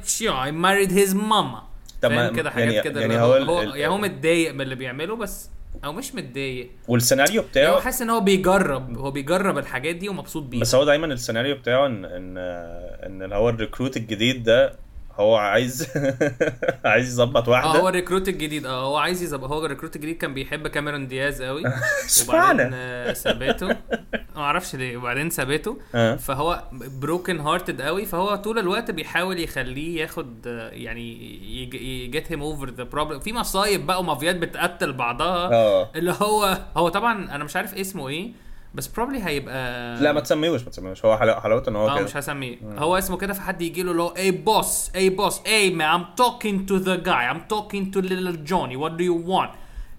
[0.47, 1.59] I married his mama
[2.01, 4.61] طب ما- كده حاجات يعني- كده يعني اللي هو هو, هو يعني هو متضايق من
[4.61, 5.49] اللي بيعمله بس
[5.86, 6.70] أو مش متضايق.
[6.88, 10.61] والسيناريو يعني هو بتاعه حاسس إن هو بيجرب هو بيجرب الحاجات دي ومبسوط بيها.
[10.61, 12.38] بس هو دايما السيناريو بتاعه ان ان
[13.24, 14.74] إن هو ال recruit الجديد ده
[15.20, 15.88] هو عايز
[16.86, 18.65] عايز يظبط آه هو واحدة ال recruit الجديد.
[18.65, 19.49] آه هو عايز يظبط.
[19.51, 21.59] هو ال recruit الجديد كان بيحب كاميرون دياز قوي.
[21.65, 24.97] وبعدين اشمعنى آه، سابته ما أعرفش ليه.
[24.97, 26.15] وبعدين سابته آه.
[26.15, 28.05] فهو broken hearted قوي.
[28.05, 31.15] فهو طول الوقت بيحاول يخليه ياخد آه، يعني
[32.05, 35.53] يعني get him over the problem في مصايب بقى ومافيات بتقتل بعضها.
[35.53, 35.89] آه.
[35.95, 38.32] اللي هو هو طبعا أنا مش عارف اسمه إيه.
[38.74, 42.05] بس بروبلي هيبقى لا ما تسميهوش ما تسميهوش هو حلاوه حلاوته ان هو اه كده
[42.05, 46.00] مش هسميه هو اسمه كده فحد يجي له لو اي بوس اي بوس اي man
[46.00, 49.50] I'm talking to the guy I'm talking to little Johnny what do you want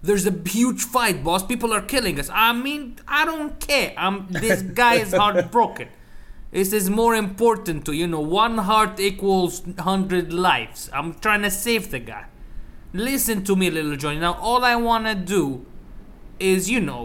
[0.06, 1.42] There's a huge fight, boss.
[1.52, 2.28] People are killing us.
[2.32, 3.92] I mean, I don't care.
[3.96, 5.88] I'm this guy is heartbroken.
[6.52, 8.20] This is more important to you know.
[8.20, 10.80] One heart equals hundred lives.
[10.92, 12.24] I'm trying to save the guy.
[12.92, 14.20] Listen to me, little Johnny.
[14.20, 15.66] Now, all I wanna do
[16.38, 17.04] is, you know,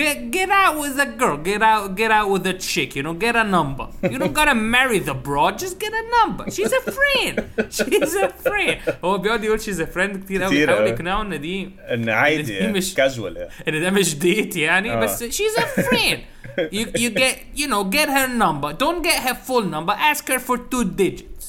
[0.00, 1.36] Get get out with a girl.
[1.50, 2.90] Get out get out with a chick.
[2.96, 3.86] You know, get a number.
[4.12, 5.58] You don't gotta marry the broad.
[5.64, 6.44] Just get a number.
[6.56, 7.34] She's a friend.
[7.76, 8.78] She's a friend.
[9.04, 10.90] هو بيقعد يقول she's a friend كتير قوي كتير بيحاول أوي.
[10.90, 14.92] يقنعه ان دي ان عادي دي يعني مش- كاجوال يعني ان ده مش ديت يعني
[14.92, 15.00] آه.
[15.00, 16.18] بس she's a friend.
[16.58, 18.70] You you get you know get her number.
[18.84, 19.92] Don't get her full number.
[20.12, 21.44] Ask her for two digits.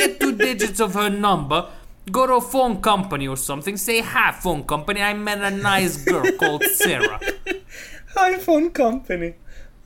[0.00, 1.60] Get two digits of her number.
[2.11, 3.77] Go to a phone company or something.
[3.77, 5.01] Say, hi, phone company.
[5.01, 7.19] I met a nice girl called Sarah.
[8.15, 9.35] Hi, phone company.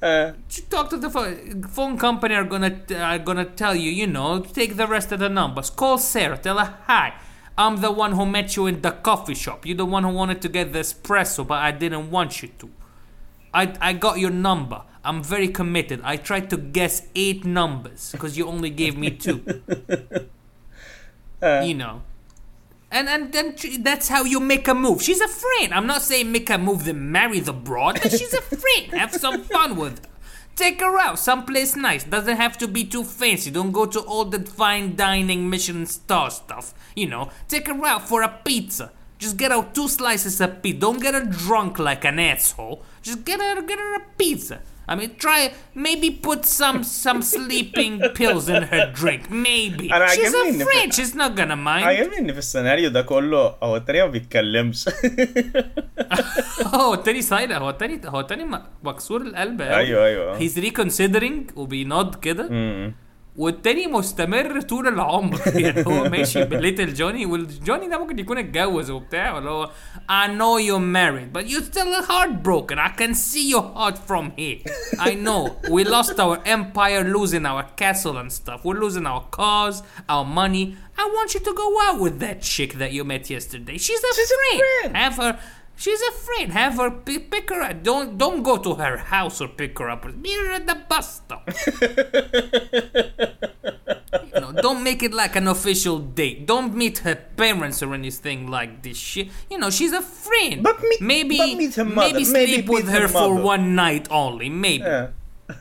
[0.01, 0.33] Uh,
[0.69, 2.35] talk to the phone, phone company.
[2.35, 3.91] Are gonna are gonna tell you.
[3.91, 5.69] You know, take the rest of the numbers.
[5.69, 6.37] Call Sarah.
[6.37, 7.13] Tell her hi.
[7.57, 9.65] I'm the one who met you in the coffee shop.
[9.65, 12.69] You're the one who wanted to get the espresso, but I didn't want you to.
[13.53, 14.83] I I got your number.
[15.03, 16.01] I'm very committed.
[16.03, 19.41] I tried to guess eight numbers because you only gave me two.
[21.41, 21.63] Uh.
[21.65, 22.01] you know.
[22.89, 25.01] And and then that's how you make a move.
[25.01, 25.73] She's a friend.
[25.73, 28.93] I'm not saying make a move then marry the broad, but she's a friend.
[28.93, 30.09] Have some fun with her.
[30.55, 32.03] Take her out someplace nice.
[32.03, 33.51] Doesn't have to be too fancy.
[33.51, 36.73] Don't go to all the fine dining Michelin star stuff.
[36.95, 38.91] You know, take her out for a pizza.
[39.19, 40.79] Just get her two slices of pizza.
[40.79, 42.83] Don't get her drunk like an asshole.
[43.01, 44.61] Just get her get her a pizza.
[44.89, 45.41] I mean, try
[45.87, 49.21] maybe put some some sleeping pills in her drink.
[49.29, 50.93] Maybe أنا she's عاجبني a إن في- friend.
[50.93, 51.83] She's not gonna mind.
[51.87, 54.89] عجبني ان في السيناريو ده كله هو التاني ما بيتكلمش
[56.75, 61.51] هو التاني صاير هو التاني هو التاني م- مكسور القلب قوي أيوه أيوه هيز ريكونسيدرينج
[61.55, 62.93] وبينض كده مم.
[63.37, 69.35] والتاني مستمر طول العمر يعني هو ماشي بليتل جوني والجوني ده ممكن يكون اتجوز وبتاع
[69.35, 69.69] ولا هو
[70.09, 74.59] I know you're married but you're still heartbroken I can see your heart from here
[74.99, 75.41] I know
[75.75, 79.75] we lost our empire losing our castle and stuff we're losing our cars
[80.13, 80.65] our money
[80.99, 84.11] I want you to go out with that chick that you met yesterday she's a
[84.17, 84.61] She's a friend.
[84.81, 84.97] friend.
[85.03, 85.33] have her
[85.77, 86.51] She's a friend.
[86.53, 87.83] Have her pick her up.
[87.83, 90.05] Don't don't go to her house or pick her up.
[90.05, 91.47] Meet her at the bus stop.
[94.33, 96.45] You know, don't make it like an official date.
[96.45, 99.29] Don't meet her parents or anything like this shit.
[99.49, 100.63] You know, she's a friend.
[100.63, 102.13] But meet- maybe but meet her mother.
[102.13, 104.49] maybe Maybe sleep with her her for one night only.
[104.49, 105.09] Maybe Yeah.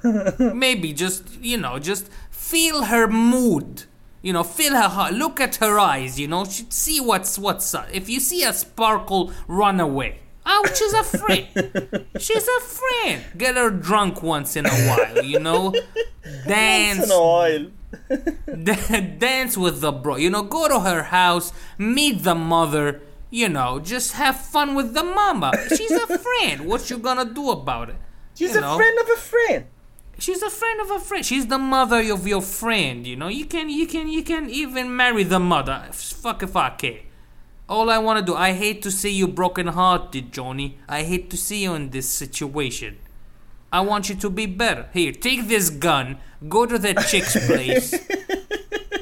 [0.39, 3.85] maybe just you know just feel her mood
[4.27, 7.69] you know feel her heart look at her eyes you know sh- see what's what's
[7.79, 10.11] up if you see a sparkle run away
[10.45, 11.47] ah, oh she's a friend
[12.27, 15.63] she's a friend get her drunk once in a while you know
[16.47, 16.99] Dance.
[16.99, 17.67] Once in a while.
[19.19, 20.17] Dance with the bro.
[20.17, 23.01] You know, go to her house, meet the mother.
[23.31, 25.53] You know, just have fun with the mama.
[25.69, 26.67] She's a friend.
[26.67, 27.97] What you gonna do about it?
[28.35, 28.77] She's You a know?
[28.77, 29.65] friend of a friend.
[30.20, 31.26] She's a friend of a friend.
[31.26, 33.08] She's the mother of your friend.
[33.08, 35.86] You know, you can, you can, you can even marry the mother.
[35.90, 37.00] F- Fuck if I care.
[37.68, 40.78] All I wanna do, I hate to see you broken-hearted, Johnny.
[40.88, 42.98] I hate to see you in this situation.
[43.72, 44.90] I want you to be better.
[44.94, 46.18] Here, take this gun.
[46.50, 47.92] Go to that chick's place.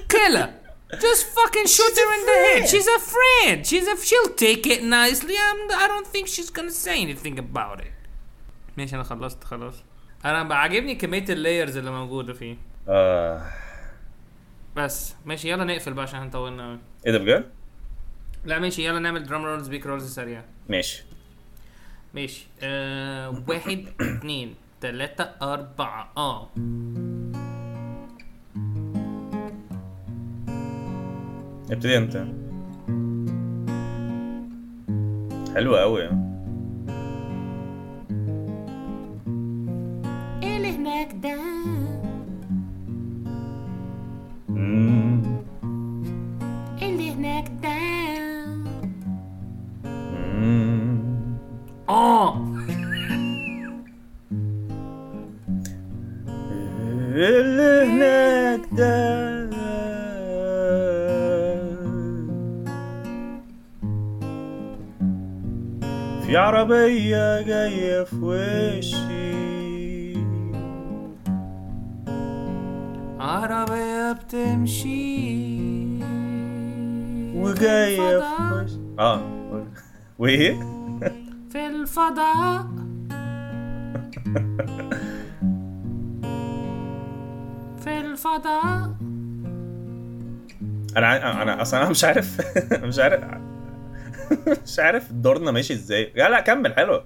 [0.08, 0.54] Kill her.
[1.02, 2.52] Just fucking shoot She's a her in the head.
[2.58, 2.70] friend.
[2.70, 3.66] She's a friend.
[3.66, 3.97] She's a.
[4.10, 5.36] She'll take it nicely.
[5.47, 7.91] I'm, I don't think she's gonna say anything about it.
[8.78, 9.74] ماشي انا خلصت خلاص.
[10.25, 12.57] أنا بعجبني كمية ال layers اللي موجودة فيه.
[12.89, 13.43] آه.
[14.77, 16.79] بس ماشي يلا نقفل بقى عشان طولنا أوي.
[17.07, 17.45] إيه ده بجد؟
[18.45, 20.43] لا ماشي يلا نعمل drum rolls بيك rolls سريع.
[20.68, 21.05] ماشي
[22.14, 26.49] ماشي آه واحد اتنين تلاتة أربعة آه
[31.70, 32.25] ابتدي انت
[35.55, 36.09] حلوة قوي
[40.85, 41.37] اللي هناك ده.
[44.49, 45.22] مم.
[46.82, 47.74] اللي هناك ده.
[49.95, 50.99] مم.
[51.89, 52.37] آه.
[57.14, 59.35] اللي هناك ده.
[66.26, 69.04] في عربية جاية في وشي.
[73.25, 75.45] عربية بتمشي.
[77.35, 79.22] وجاية في آه.
[80.18, 80.53] وإيه؟
[81.51, 82.66] في الفضاء.
[87.85, 88.95] في الفضاء.
[90.97, 92.41] أنا أنا أصلا أنا مش عارف.
[92.89, 93.25] مش عارف.
[94.64, 96.12] مش عارف دورنا ماشي إزاي.
[96.16, 96.75] لا لا كمل.
[96.75, 97.03] حلو.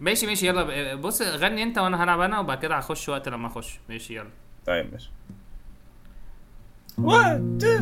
[0.00, 0.46] ماشي ماشي.
[0.46, 3.80] يلا بص غني أنت وأنا هلعب أنا وبعد كده هخش وقت لما أخش.
[3.88, 4.30] ماشي يلا.
[4.66, 5.10] طيب ماشي
[6.98, 7.80] One, two,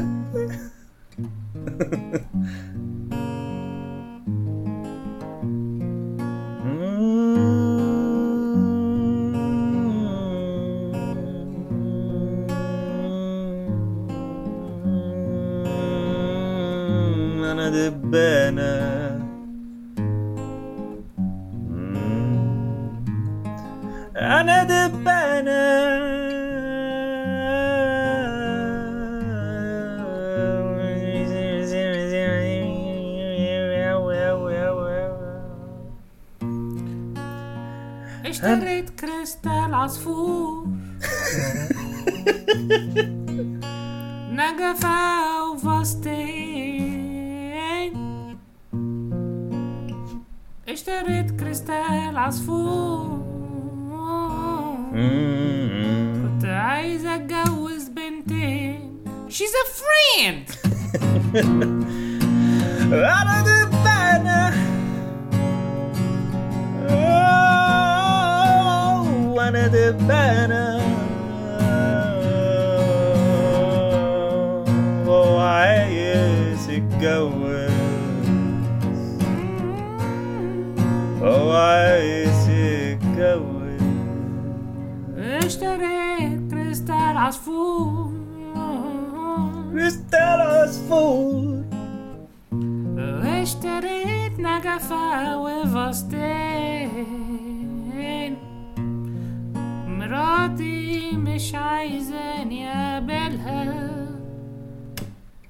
[100.47, 103.85] مراتي مش عايزاني اقابلها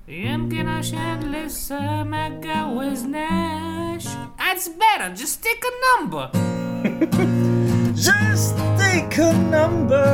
[0.08, 4.06] يمكن عشان لسه ما اتجوزناش
[4.40, 6.26] That's better, just take a number
[8.08, 10.12] Just take a number.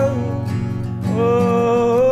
[1.18, 2.03] Oh,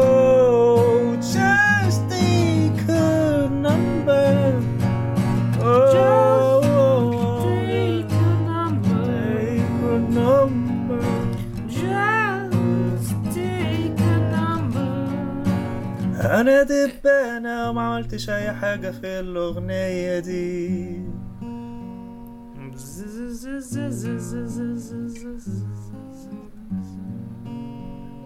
[16.33, 20.97] أنا دبانة وما عملتش أي حاجة في الأغنية دي.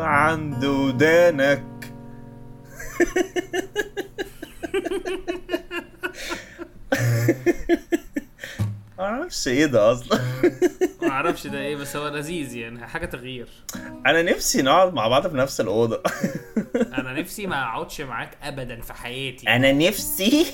[0.04, 1.64] عند ودانك
[9.00, 10.20] معرفش إيه ده أصلا.
[11.02, 13.48] ما أعرفش ده إيه بس هو لذيذ يعني حاجة تغيير.
[14.06, 16.04] أنا نفسي نقعد مع بعض في نفس الأوضة.
[16.76, 19.48] أنا نفسي ما اقعدش معاك ابدا في حياتي.
[19.50, 20.46] أنا نفسي.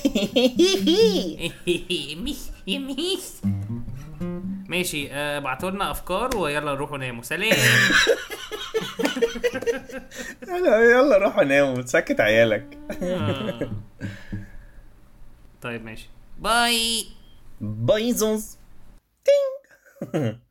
[4.68, 7.58] ماشي آه، ابعتوا لنا افكار ويلا نروحوا ناموا سلام.
[10.48, 12.78] يلا يلا روحوا ناموا تسكت عيالك.
[13.04, 13.72] آه.
[15.62, 16.10] طيب ماشي.
[16.40, 17.08] バイ。
[17.60, 18.40] バイゾン。
[18.40, 18.60] ス
[19.24, 20.47] ティン。